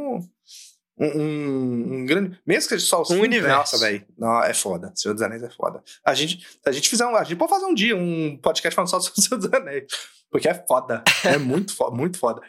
um, 1.01 1.07
um, 1.07 1.93
um, 1.95 2.05
grande. 2.05 2.39
Mesmo 2.45 2.69
que 2.69 2.79
só 2.79 3.01
os 3.01 3.09
um 3.09 3.21
universo. 3.21 3.57
Nossa, 3.57 3.77
velho. 3.79 4.05
É 4.45 4.53
foda. 4.53 4.93
Senhor 4.95 5.15
dos 5.15 5.23
Anéis 5.23 5.41
é 5.41 5.49
foda. 5.49 5.83
A 6.05 6.13
gente, 6.13 6.47
a 6.63 6.71
gente 6.71 6.87
fizer 6.87 7.07
um. 7.07 7.15
A 7.15 7.23
gente 7.23 7.37
pode 7.37 7.49
fazer 7.49 7.65
um 7.65 7.73
dia 7.73 7.95
um 7.95 8.37
podcast 8.37 8.75
falando 8.75 8.89
só 8.89 8.99
sobre 8.99 9.19
o 9.19 9.21
Senhor 9.23 9.37
dos 9.39 9.51
Anéis. 9.51 9.85
Porque 10.29 10.47
é 10.47 10.53
foda. 10.53 11.03
É 11.25 11.37
muito 11.39 11.75
foda, 11.75 11.95
muito 11.95 12.19
foda. 12.19 12.41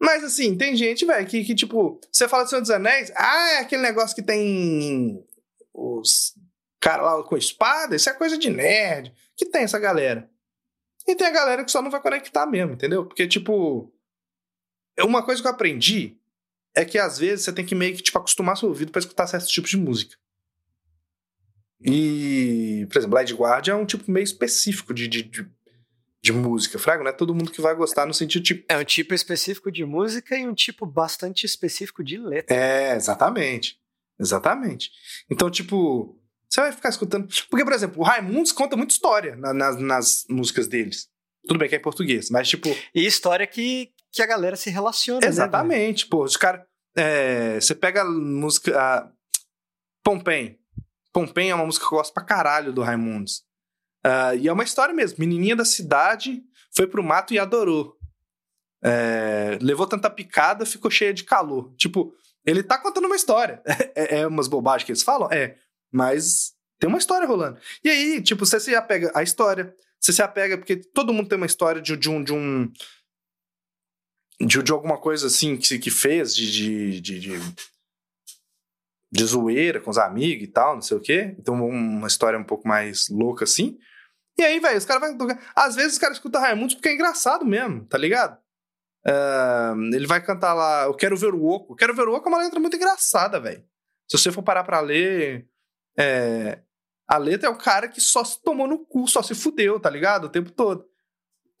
Mas 0.00 0.24
assim, 0.24 0.56
tem 0.56 0.74
gente, 0.74 1.04
velho, 1.04 1.26
que, 1.26 1.44
que 1.44 1.54
tipo, 1.54 2.00
você 2.10 2.26
fala 2.26 2.44
do 2.44 2.50
Senhor 2.50 2.60
dos 2.62 2.70
Anéis, 2.70 3.12
ah, 3.14 3.50
é 3.52 3.58
aquele 3.58 3.82
negócio 3.82 4.14
que 4.14 4.22
tem 4.22 5.22
os 5.72 6.34
caras 6.80 7.04
lá 7.04 7.22
com 7.22 7.36
espada, 7.36 7.96
isso 7.96 8.08
é 8.08 8.14
coisa 8.14 8.38
de 8.38 8.50
nerd. 8.50 9.12
Que 9.36 9.46
tem 9.46 9.62
essa 9.62 9.78
galera. 9.78 10.30
E 11.06 11.14
tem 11.14 11.26
a 11.26 11.30
galera 11.30 11.64
que 11.64 11.70
só 11.70 11.82
não 11.82 11.90
vai 11.90 12.00
conectar 12.00 12.46
mesmo, 12.46 12.72
entendeu? 12.72 13.04
Porque, 13.04 13.28
tipo, 13.28 13.92
uma 15.00 15.22
coisa 15.22 15.40
que 15.42 15.46
eu 15.46 15.52
aprendi 15.52 16.18
é 16.76 16.84
que 16.84 16.98
às 16.98 17.18
vezes 17.18 17.44
você 17.44 17.52
tem 17.52 17.64
que 17.64 17.74
meio 17.74 17.96
que 17.96 18.02
tipo, 18.02 18.18
acostumar 18.18 18.56
seu 18.56 18.68
ouvido 18.68 18.92
para 18.92 19.00
escutar 19.00 19.26
certos 19.26 19.48
tipos 19.48 19.70
de 19.70 19.78
música. 19.78 20.14
E, 21.80 22.86
por 22.90 22.98
exemplo, 22.98 23.16
Blind 23.16 23.32
Guardian 23.32 23.74
é 23.74 23.76
um 23.76 23.86
tipo 23.86 24.10
meio 24.10 24.24
específico 24.24 24.94
de, 24.94 25.08
de, 25.08 25.22
de, 25.22 25.50
de 26.22 26.32
música, 26.32 26.78
frago, 26.78 27.02
não 27.02 27.10
é 27.10 27.14
todo 27.14 27.34
mundo 27.34 27.50
que 27.50 27.60
vai 27.60 27.74
gostar 27.74 28.06
no 28.06 28.14
sentido 28.14 28.42
tipo. 28.42 28.64
É 28.68 28.76
um 28.76 28.84
tipo 28.84 29.14
específico 29.14 29.72
de 29.72 29.84
música 29.84 30.36
e 30.36 30.46
um 30.46 30.54
tipo 30.54 30.86
bastante 30.86 31.44
específico 31.44 32.04
de 32.04 32.18
letra. 32.18 32.54
É, 32.54 32.94
exatamente. 32.94 33.78
Exatamente. 34.18 34.90
Então, 35.30 35.50
tipo, 35.50 36.18
você 36.48 36.60
vai 36.60 36.72
ficar 36.72 36.88
escutando. 36.88 37.28
Porque, 37.50 37.64
por 37.64 37.72
exemplo, 37.72 38.00
o 38.00 38.04
Raimundos 38.04 38.52
conta 38.52 38.76
muita 38.76 38.92
história 38.92 39.36
na, 39.36 39.52
nas, 39.52 39.80
nas 39.80 40.24
músicas 40.28 40.66
deles. 40.66 41.08
Tudo 41.46 41.58
bem 41.58 41.68
que 41.68 41.74
é 41.74 41.78
em 41.78 41.82
português, 41.82 42.30
mas 42.30 42.48
tipo. 42.48 42.68
E 42.94 43.06
história 43.06 43.46
que, 43.46 43.92
que 44.16 44.22
a 44.22 44.26
galera 44.26 44.56
se 44.56 44.70
relaciona. 44.70 45.20
né, 45.20 45.28
Exatamente, 45.28 46.04
né, 46.04 46.10
pô. 46.10 46.24
Os 46.24 46.36
caras. 46.36 46.62
É, 46.96 47.60
você 47.60 47.74
pega 47.74 48.02
a 48.02 48.04
música. 48.04 48.78
A 48.78 49.10
Pompem. 50.02 50.58
Pompem 51.12 51.50
é 51.50 51.54
uma 51.54 51.66
música 51.66 51.86
que 51.86 51.92
eu 51.92 51.98
gosto 51.98 52.14
pra 52.14 52.22
caralho 52.24 52.72
do 52.72 52.82
Raimundos. 52.82 53.44
Uh, 54.06 54.36
e 54.38 54.46
é 54.46 54.52
uma 54.52 54.62
história 54.62 54.94
mesmo. 54.94 55.18
Menininha 55.18 55.56
da 55.56 55.64
cidade 55.64 56.42
foi 56.74 56.86
pro 56.86 57.02
mato 57.02 57.34
e 57.34 57.38
adorou. 57.38 57.96
É, 58.84 59.58
levou 59.60 59.86
tanta 59.86 60.08
picada, 60.08 60.64
ficou 60.64 60.90
cheia 60.90 61.12
de 61.12 61.24
calor. 61.24 61.74
Tipo, 61.76 62.14
ele 62.44 62.62
tá 62.62 62.78
contando 62.78 63.06
uma 63.06 63.16
história. 63.16 63.60
É, 63.96 64.20
é 64.20 64.26
umas 64.26 64.46
bobagens 64.46 64.84
que 64.84 64.92
eles 64.92 65.02
falam? 65.02 65.28
É. 65.32 65.56
Mas 65.90 66.52
tem 66.78 66.86
uma 66.86 66.98
história 66.98 67.26
rolando. 67.26 67.58
E 67.82 67.88
aí, 67.88 68.22
tipo, 68.22 68.44
você 68.44 68.60
se 68.60 68.74
apega 68.74 69.10
à 69.14 69.22
história. 69.22 69.74
Você 69.98 70.12
se 70.12 70.22
apega, 70.22 70.58
porque 70.58 70.76
todo 70.76 71.12
mundo 71.12 71.28
tem 71.28 71.38
uma 71.38 71.46
história 71.46 71.80
de, 71.80 71.96
de 71.96 72.10
um. 72.10 72.22
De, 72.22 72.32
um 72.32 72.70
de, 74.40 74.62
de 74.62 74.72
alguma 74.72 74.98
coisa 74.98 75.26
assim 75.26 75.56
que, 75.56 75.78
que 75.78 75.90
fez, 75.90 76.34
de, 76.34 77.00
de, 77.00 77.00
de, 77.00 77.40
de, 79.12 79.24
zoeira 79.24 79.80
com 79.80 79.90
os 79.90 79.98
amigos 79.98 80.44
e 80.44 80.50
tal, 80.50 80.74
não 80.74 80.82
sei 80.82 80.96
o 80.96 81.00
quê. 81.00 81.34
Então, 81.38 81.54
uma 81.54 82.06
história 82.06 82.38
um 82.38 82.44
pouco 82.44 82.66
mais 82.68 83.08
louca 83.08 83.44
assim. 83.44 83.78
E 84.38 84.42
aí, 84.42 84.60
velho, 84.60 84.76
os 84.76 84.84
caras 84.84 85.16
vão. 85.16 85.28
Às 85.54 85.74
vezes 85.74 85.94
os 85.94 85.98
caras 85.98 86.18
escutam 86.18 86.40
Raimundos 86.40 86.74
porque 86.74 86.90
é 86.90 86.94
engraçado 86.94 87.44
mesmo, 87.44 87.86
tá 87.86 87.96
ligado? 87.96 88.38
Uh, 89.06 89.94
ele 89.94 90.06
vai 90.06 90.20
cantar 90.20 90.52
lá, 90.52 90.84
Eu 90.84 90.94
Quero 90.94 91.16
Ver 91.16 91.32
o 91.32 91.44
Oco. 91.44 91.72
Eu 91.72 91.76
Quero 91.76 91.94
Ver 91.94 92.08
o 92.08 92.14
Oco 92.14 92.28
é 92.28 92.32
uma 92.32 92.42
letra 92.42 92.60
muito 92.60 92.76
engraçada, 92.76 93.40
velho. 93.40 93.64
Se 94.10 94.18
você 94.18 94.30
for 94.30 94.42
parar 94.42 94.64
pra 94.64 94.80
ler, 94.80 95.48
é, 95.98 96.60
a 97.08 97.16
letra 97.16 97.48
é 97.48 97.50
o 97.50 97.56
cara 97.56 97.88
que 97.88 98.00
só 98.00 98.24
se 98.24 98.42
tomou 98.42 98.66
no 98.66 98.84
cu, 98.84 99.08
só 99.08 99.22
se 99.22 99.34
fudeu, 99.34 99.80
tá 99.80 99.88
ligado? 99.88 100.24
O 100.24 100.30
tempo 100.30 100.50
todo. 100.50 100.86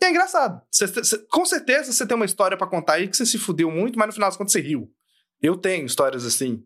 É 0.02 0.10
engraçado. 0.10 0.60
Cê, 0.70 0.86
cê, 0.86 1.18
com 1.30 1.44
certeza 1.44 1.92
você 1.92 2.06
tem 2.06 2.14
uma 2.14 2.26
história 2.26 2.56
para 2.56 2.66
contar 2.66 2.94
aí 2.94 3.08
que 3.08 3.16
você 3.16 3.26
se 3.26 3.38
fudeu 3.38 3.70
muito, 3.70 3.98
mas 3.98 4.08
no 4.08 4.12
final 4.12 4.28
das 4.28 4.36
contas 4.36 4.52
você 4.52 4.60
riu. 4.60 4.92
Eu 5.42 5.56
tenho 5.56 5.86
histórias 5.86 6.24
assim. 6.24 6.64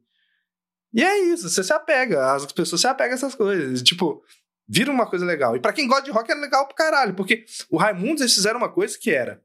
E 0.92 1.02
é 1.02 1.18
isso, 1.32 1.48
você 1.48 1.62
se 1.62 1.72
apega, 1.72 2.32
as 2.32 2.44
pessoas 2.52 2.80
se 2.80 2.86
apegam 2.86 3.12
a 3.12 3.14
essas 3.14 3.34
coisas. 3.34 3.82
Tipo, 3.82 4.22
vira 4.68 4.90
uma 4.90 5.06
coisa 5.06 5.24
legal. 5.24 5.56
E 5.56 5.60
para 5.60 5.72
quem 5.72 5.86
gosta 5.86 6.04
de 6.04 6.10
rock 6.10 6.30
é 6.30 6.34
legal 6.34 6.66
pro 6.66 6.74
caralho, 6.74 7.14
porque 7.14 7.44
o 7.70 7.76
Raimundos 7.76 8.20
eles 8.20 8.34
fizeram 8.34 8.58
uma 8.58 8.72
coisa 8.72 8.98
que 8.98 9.10
era 9.10 9.40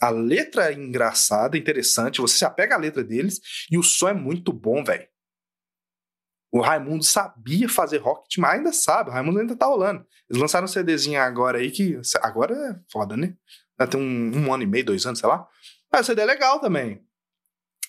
a 0.00 0.10
letra 0.10 0.70
é 0.70 0.74
engraçada, 0.74 1.56
interessante, 1.56 2.20
você 2.20 2.38
se 2.38 2.44
apega 2.44 2.74
à 2.74 2.78
letra 2.78 3.02
deles 3.02 3.40
e 3.70 3.78
o 3.78 3.82
som 3.82 4.08
é 4.08 4.14
muito 4.14 4.52
bom, 4.52 4.84
velho. 4.84 5.06
O 6.52 6.60
Raimundo 6.60 7.04
sabia 7.04 7.68
fazer 7.68 7.98
rock, 7.98 8.40
mas 8.40 8.52
ainda 8.52 8.72
sabe, 8.72 9.10
o 9.10 9.12
Raimundo 9.12 9.40
ainda 9.40 9.56
tá 9.56 9.66
rolando. 9.66 10.06
Eles 10.28 10.40
lançaram 10.40 10.64
um 10.64 10.68
CDzinho 10.68 11.20
agora 11.20 11.58
aí 11.58 11.70
que. 11.70 12.00
Agora 12.22 12.54
é 12.54 12.80
foda, 12.90 13.16
né? 13.16 13.34
Já 13.78 13.86
tem 13.86 14.00
um, 14.00 14.46
um 14.46 14.54
ano 14.54 14.62
e 14.62 14.66
meio, 14.66 14.84
dois 14.84 15.04
anos, 15.06 15.18
sei 15.18 15.28
lá. 15.28 15.46
Mas 15.92 16.02
o 16.02 16.04
CD 16.04 16.22
é 16.22 16.24
legal 16.24 16.60
também. 16.60 17.04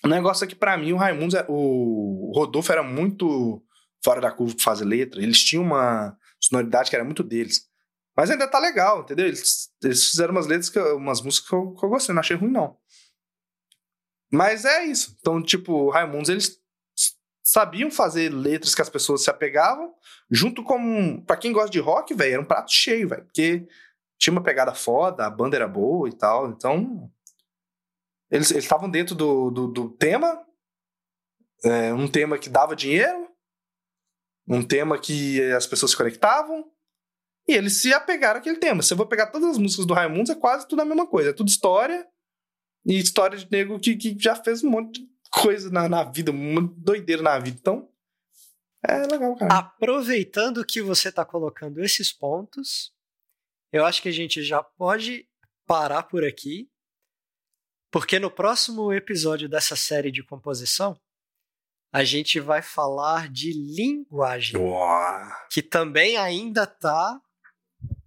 O 0.04 0.08
negócio 0.08 0.44
é 0.44 0.46
que, 0.46 0.54
pra 0.54 0.76
mim, 0.76 0.92
o 0.92 0.96
Raimundo, 0.96 1.36
o 1.48 2.32
Rodolfo 2.34 2.70
era 2.70 2.82
muito 2.82 3.62
fora 4.04 4.20
da 4.20 4.30
curva 4.30 4.54
pra 4.54 4.64
fazer 4.64 4.84
letra. 4.84 5.22
Eles 5.22 5.42
tinham 5.42 5.64
uma 5.64 6.16
sonoridade 6.40 6.90
que 6.90 6.96
era 6.96 7.04
muito 7.04 7.22
deles. 7.22 7.68
Mas 8.16 8.30
ainda 8.30 8.48
tá 8.48 8.58
legal, 8.58 9.02
entendeu? 9.02 9.26
Eles, 9.26 9.70
eles 9.82 10.10
fizeram 10.10 10.32
umas 10.32 10.46
letras, 10.46 10.70
umas 10.94 11.20
músicas 11.20 11.48
que 11.48 11.54
eu, 11.54 11.74
que 11.74 11.84
eu 11.84 11.88
gostei, 11.88 12.14
não 12.14 12.20
achei 12.20 12.36
ruim, 12.36 12.50
não. 12.50 12.76
Mas 14.30 14.64
é 14.64 14.84
isso. 14.84 15.16
Então, 15.20 15.42
tipo, 15.42 15.72
o 15.72 15.90
Raimundos, 15.90 16.28
eles 16.28 16.58
sabiam 17.50 17.90
fazer 17.90 18.28
letras 18.28 18.74
que 18.74 18.82
as 18.82 18.90
pessoas 18.90 19.24
se 19.24 19.30
apegavam, 19.30 19.94
junto 20.30 20.62
com. 20.62 21.22
para 21.24 21.38
quem 21.38 21.50
gosta 21.50 21.70
de 21.70 21.80
rock, 21.80 22.12
velho, 22.12 22.34
era 22.34 22.42
um 22.42 22.46
prato 22.46 22.70
cheio, 22.70 23.08
velho. 23.08 23.24
Porque 23.24 23.66
tinha 24.18 24.32
uma 24.32 24.42
pegada 24.42 24.74
foda, 24.74 25.24
a 25.26 25.30
banda 25.30 25.56
era 25.56 25.66
boa 25.66 26.08
e 26.08 26.12
tal. 26.12 26.50
Então. 26.50 27.10
Eles 28.30 28.50
estavam 28.50 28.90
dentro 28.90 29.14
do, 29.14 29.50
do, 29.50 29.68
do 29.68 29.90
tema. 29.90 30.44
É, 31.64 31.94
um 31.94 32.06
tema 32.06 32.38
que 32.38 32.50
dava 32.50 32.76
dinheiro. 32.76 33.26
Um 34.46 34.62
tema 34.62 34.98
que 34.98 35.40
as 35.52 35.66
pessoas 35.66 35.92
se 35.92 35.96
conectavam. 35.96 36.70
E 37.48 37.54
eles 37.54 37.80
se 37.80 37.94
apegaram 37.94 38.40
àquele 38.40 38.58
tema. 38.58 38.82
Se 38.82 38.92
eu 38.92 38.96
vou 38.98 39.06
pegar 39.06 39.28
todas 39.28 39.48
as 39.48 39.58
músicas 39.58 39.86
do 39.86 39.94
Raimundos, 39.94 40.28
é 40.28 40.34
quase 40.34 40.68
tudo 40.68 40.82
a 40.82 40.84
mesma 40.84 41.06
coisa. 41.06 41.30
É 41.30 41.32
tudo 41.32 41.48
história. 41.48 42.06
E 42.84 42.98
história 42.98 43.38
de 43.38 43.50
nego 43.50 43.80
que, 43.80 43.96
que 43.96 44.14
já 44.18 44.36
fez 44.36 44.62
um 44.62 44.68
monte 44.68 45.00
de 45.00 45.08
coisa 45.30 45.70
na, 45.70 45.88
na 45.88 46.04
vida, 46.04 46.30
uma 46.30 46.62
doideira 46.76 47.22
na 47.22 47.38
vida. 47.38 47.58
Então, 47.60 47.88
é 48.86 49.06
legal, 49.06 49.36
cara. 49.36 49.54
Aproveitando 49.54 50.64
que 50.64 50.80
você 50.80 51.08
está 51.08 51.24
colocando 51.24 51.82
esses 51.82 52.12
pontos, 52.12 52.92
eu 53.72 53.84
acho 53.84 54.00
que 54.00 54.08
a 54.08 54.12
gente 54.12 54.42
já 54.42 54.62
pode 54.62 55.28
parar 55.66 56.04
por 56.04 56.24
aqui, 56.24 56.70
porque 57.90 58.18
no 58.18 58.30
próximo 58.30 58.92
episódio 58.92 59.48
dessa 59.48 59.76
série 59.76 60.10
de 60.10 60.22
composição, 60.22 60.98
a 61.92 62.04
gente 62.04 62.38
vai 62.38 62.62
falar 62.62 63.30
de 63.30 63.52
linguagem, 63.52 64.60
Uau. 64.60 65.30
que 65.50 65.62
também 65.62 66.16
ainda 66.16 66.64
está 66.64 67.20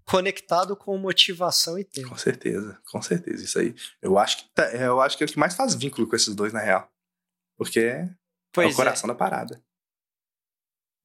conectado 0.06 0.76
com 0.76 0.98
motivação 0.98 1.80
e 1.80 1.84
tempo. 1.84 2.10
Com 2.10 2.18
certeza, 2.18 2.80
com 2.92 3.02
certeza. 3.02 3.44
Isso 3.44 3.60
aí, 3.60 3.74
eu 4.02 4.18
acho 4.18 4.38
que 4.38 4.50
tá, 4.54 4.70
eu 4.74 5.00
acho 5.00 5.18
que 5.18 5.24
é 5.24 5.26
o 5.26 5.30
que 5.30 5.40
mais 5.40 5.56
faz 5.56 5.74
vínculo 5.74 6.08
com 6.08 6.16
esses 6.16 6.36
dois 6.36 6.52
na 6.52 6.60
real. 6.60 6.91
Porque 7.62 8.10
pois 8.52 8.66
é 8.66 8.70
o 8.70 8.74
é. 8.74 8.76
coração 8.76 9.08
é. 9.08 9.14
da 9.14 9.16
parada. 9.16 9.64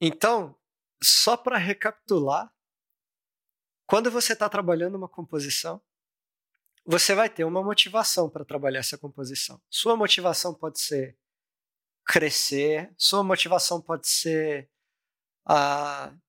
Então, 0.01 0.59
só 1.03 1.37
para 1.37 1.59
recapitular, 1.59 2.51
quando 3.87 4.11
você 4.11 4.33
está 4.33 4.49
trabalhando 4.49 4.95
uma 4.95 5.07
composição, 5.07 5.83
você 6.87 7.15
vai 7.15 7.29
ter 7.29 7.45
uma 7.45 7.63
motivação 7.63 8.31
para 8.31 8.43
trabalhar 8.43 8.79
essa 8.79 8.97
composição. 8.97 9.61
Sua 9.69 9.99
motivação 9.99 10.55
pode 10.55 10.81
ser 10.81 11.19
crescer, 12.07 12.91
sua 12.97 13.23
motivação 13.23 13.83
pode 13.83 14.09
ser 14.09 14.71
a 15.45 16.09
uh, 16.11 16.21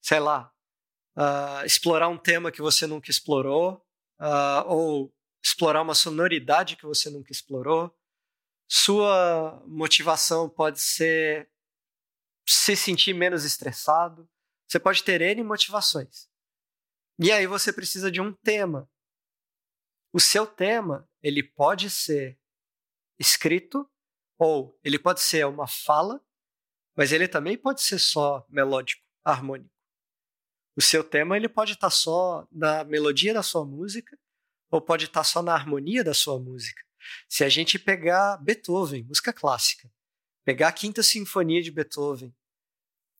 sei 0.00 0.20
lá, 0.20 0.50
uh, 1.18 1.66
explorar 1.66 2.08
um 2.08 2.16
tema 2.16 2.50
que 2.50 2.62
você 2.62 2.86
nunca 2.86 3.10
explorou, 3.10 3.84
uh, 4.18 4.64
ou 4.66 5.14
explorar 5.42 5.82
uma 5.82 5.94
sonoridade 5.94 6.76
que 6.76 6.86
você 6.86 7.10
nunca 7.10 7.32
explorou. 7.32 7.96
Sua 8.68 9.62
motivação 9.66 10.48
pode 10.48 10.80
ser 10.80 11.50
se 12.46 12.76
sentir 12.76 13.14
menos 13.14 13.44
estressado. 13.44 14.28
Você 14.68 14.78
pode 14.78 15.02
ter 15.02 15.20
N 15.20 15.42
motivações. 15.42 16.28
E 17.18 17.32
aí 17.32 17.46
você 17.46 17.72
precisa 17.72 18.10
de 18.10 18.20
um 18.20 18.32
tema. 18.32 18.88
O 20.12 20.20
seu 20.20 20.46
tema, 20.46 21.08
ele 21.22 21.42
pode 21.42 21.88
ser 21.90 22.38
escrito 23.18 23.88
ou 24.38 24.78
ele 24.82 24.98
pode 24.98 25.20
ser 25.20 25.46
uma 25.46 25.66
fala, 25.66 26.24
mas 26.96 27.12
ele 27.12 27.28
também 27.28 27.56
pode 27.56 27.82
ser 27.82 27.98
só 27.98 28.44
melódico, 28.48 29.04
harmônico. 29.24 29.74
O 30.76 30.82
seu 30.82 31.04
tema 31.04 31.36
ele 31.36 31.48
pode 31.48 31.72
estar 31.72 31.90
só 31.90 32.46
na 32.50 32.84
melodia 32.84 33.34
da 33.34 33.42
sua 33.42 33.64
música 33.64 34.18
ou 34.70 34.80
pode 34.80 35.06
estar 35.06 35.24
só 35.24 35.42
na 35.42 35.54
harmonia 35.54 36.04
da 36.04 36.14
sua 36.14 36.38
música. 36.38 36.82
Se 37.28 37.44
a 37.44 37.48
gente 37.48 37.78
pegar 37.78 38.36
Beethoven, 38.38 39.04
música 39.04 39.32
clássica, 39.32 39.90
pegar 40.44 40.68
a 40.68 40.72
Quinta 40.72 41.02
Sinfonia 41.02 41.62
de 41.62 41.70
Beethoven, 41.70 42.34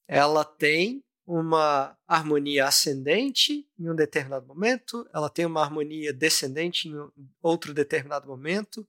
ela 0.06 0.44
tem 0.44 1.04
uma 1.26 1.96
harmonia 2.08 2.66
ascendente 2.66 3.68
em 3.78 3.88
um 3.88 3.94
determinado 3.94 4.46
momento, 4.46 5.08
ela 5.14 5.30
tem 5.30 5.46
uma 5.46 5.62
harmonia 5.62 6.12
descendente 6.12 6.88
em 6.88 6.94
outro 7.40 7.72
determinado 7.72 8.26
momento, 8.26 8.86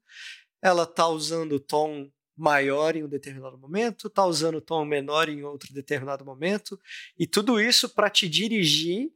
ela 0.62 0.84
está 0.84 1.08
usando 1.08 1.54
o 1.54 1.60
tom 1.60 2.12
maior 2.36 2.95
em 2.95 3.04
um 3.04 3.08
determinado 3.08 3.58
momento, 3.58 4.08
está 4.08 4.26
usando 4.26 4.56
o 4.56 4.62
tom 4.62 4.84
menor 4.84 5.30
em 5.30 5.43
outro 5.43 5.71
determinado 5.74 6.26
momento, 6.26 6.80
e 7.17 7.28
tudo 7.28 7.62
isso 7.62 7.88
para 7.88 8.10
te 8.10 8.28
dirigir 8.28 9.12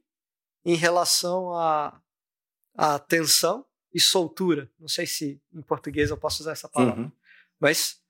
em 0.64 0.76
relação 0.76 1.52
a, 1.52 2.00
a 2.76 2.98
tensão 2.98 3.64
e 3.92 4.00
soltura. 4.00 4.70
Não 4.78 4.88
sei 4.88 5.06
se 5.06 5.40
em 5.52 5.62
português 5.62 6.10
eu 6.10 6.16
posso 6.16 6.42
usar 6.42 6.52
essa 6.52 6.68
palavra, 6.68 7.02
uhum. 7.02 7.12
mas 7.58 8.00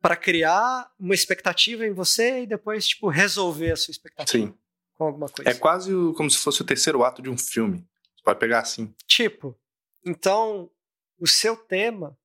para 0.00 0.16
criar 0.16 0.90
uma 0.98 1.14
expectativa 1.14 1.86
em 1.86 1.92
você 1.92 2.42
e 2.42 2.46
depois 2.46 2.86
tipo 2.86 3.08
resolver 3.08 3.72
a 3.72 3.76
sua 3.76 3.92
expectativa. 3.92 4.46
Sim 4.46 4.62
com 5.02 5.06
alguma 5.06 5.28
coisa. 5.28 5.50
É 5.50 5.54
quase 5.54 5.90
como 6.16 6.30
se 6.30 6.38
fosse 6.38 6.62
o 6.62 6.64
terceiro 6.64 7.04
ato 7.04 7.20
de 7.20 7.28
um 7.28 7.36
filme. 7.36 7.86
Você 8.14 8.22
pode 8.24 8.38
pegar 8.38 8.60
assim. 8.60 8.94
Tipo, 9.06 9.58
então 10.04 10.70
o 11.18 11.26
seu 11.26 11.56
tema 11.56 12.16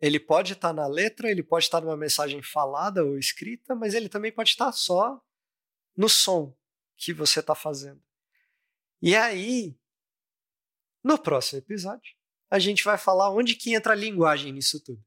ele 0.00 0.20
pode 0.20 0.52
estar 0.52 0.68
tá 0.68 0.74
na 0.74 0.86
letra, 0.86 1.30
ele 1.30 1.42
pode 1.42 1.64
estar 1.64 1.80
tá 1.80 1.86
numa 1.86 1.96
mensagem 1.96 2.42
falada 2.42 3.04
ou 3.04 3.18
escrita, 3.18 3.74
mas 3.74 3.94
ele 3.94 4.08
também 4.08 4.30
pode 4.30 4.50
estar 4.50 4.66
tá 4.66 4.72
só 4.72 5.20
no 5.96 6.08
som 6.08 6.54
que 6.96 7.12
você 7.12 7.40
está 7.40 7.54
fazendo. 7.54 8.02
E 9.00 9.16
aí, 9.16 9.76
no 11.04 11.18
próximo 11.18 11.58
episódio, 11.58 12.14
a 12.50 12.58
gente 12.58 12.82
vai 12.82 12.96
falar 12.96 13.30
onde 13.30 13.54
que 13.54 13.74
entra 13.74 13.92
a 13.92 13.96
linguagem 13.96 14.52
nisso 14.52 14.80
tudo. 14.80 15.04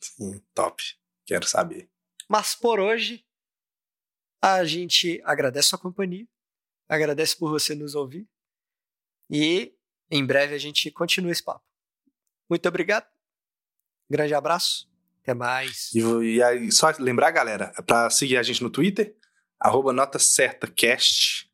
Sim, 0.00 0.42
top. 0.52 0.82
Quero 1.24 1.46
saber. 1.46 1.88
Mas 2.28 2.54
por 2.54 2.80
hoje, 2.80 3.24
a 4.42 4.64
gente 4.64 5.20
agradece 5.24 5.68
a 5.68 5.70
sua 5.70 5.78
companhia, 5.78 6.26
agradece 6.88 7.36
por 7.36 7.50
você 7.50 7.74
nos 7.74 7.94
ouvir 7.94 8.28
e 9.30 9.74
em 10.10 10.24
breve 10.24 10.54
a 10.54 10.58
gente 10.58 10.90
continua 10.90 11.32
esse 11.32 11.42
papo. 11.42 11.64
Muito 12.48 12.68
obrigado, 12.68 13.06
grande 14.08 14.34
abraço, 14.34 14.88
até 15.22 15.34
mais. 15.34 15.92
E, 15.92 16.00
e 16.00 16.42
aí, 16.42 16.70
só 16.70 16.92
lembrar, 16.98 17.30
galera, 17.30 17.72
para 17.86 18.08
seguir 18.10 18.36
a 18.36 18.42
gente 18.42 18.62
no 18.62 18.70
Twitter, 18.70 19.16
arroba 19.58 19.92
nota 19.92 20.18
certa 20.18 20.68
cast, 20.68 21.50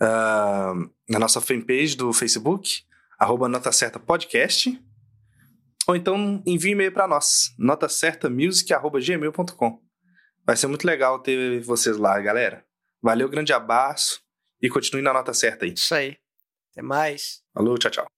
uh, 0.00 0.88
na 1.08 1.18
nossa 1.18 1.40
fanpage 1.40 1.96
do 1.96 2.12
Facebook, 2.12 2.82
arroba 3.18 3.48
nota 3.48 3.72
certa 3.72 3.98
podcast, 3.98 4.78
ou 5.86 5.96
então 5.96 6.42
envie 6.46 6.72
e-mail 6.72 6.92
para 6.92 7.08
nós, 7.08 7.54
notacertamusic.gmail.com. 7.58 9.82
Vai 10.46 10.56
ser 10.56 10.66
muito 10.66 10.86
legal 10.86 11.18
ter 11.18 11.60
vocês 11.60 11.96
lá, 11.96 12.20
galera. 12.20 12.62
Valeu, 13.02 13.28
grande 13.28 13.52
abraço 13.52 14.20
e 14.60 14.68
continue 14.68 15.02
na 15.02 15.12
nota 15.12 15.32
certa 15.34 15.64
aí. 15.64 15.72
Isso 15.72 15.94
aí. 15.94 16.16
Até 16.72 16.82
mais. 16.82 17.42
Falou, 17.54 17.78
tchau, 17.78 17.90
tchau. 17.90 18.17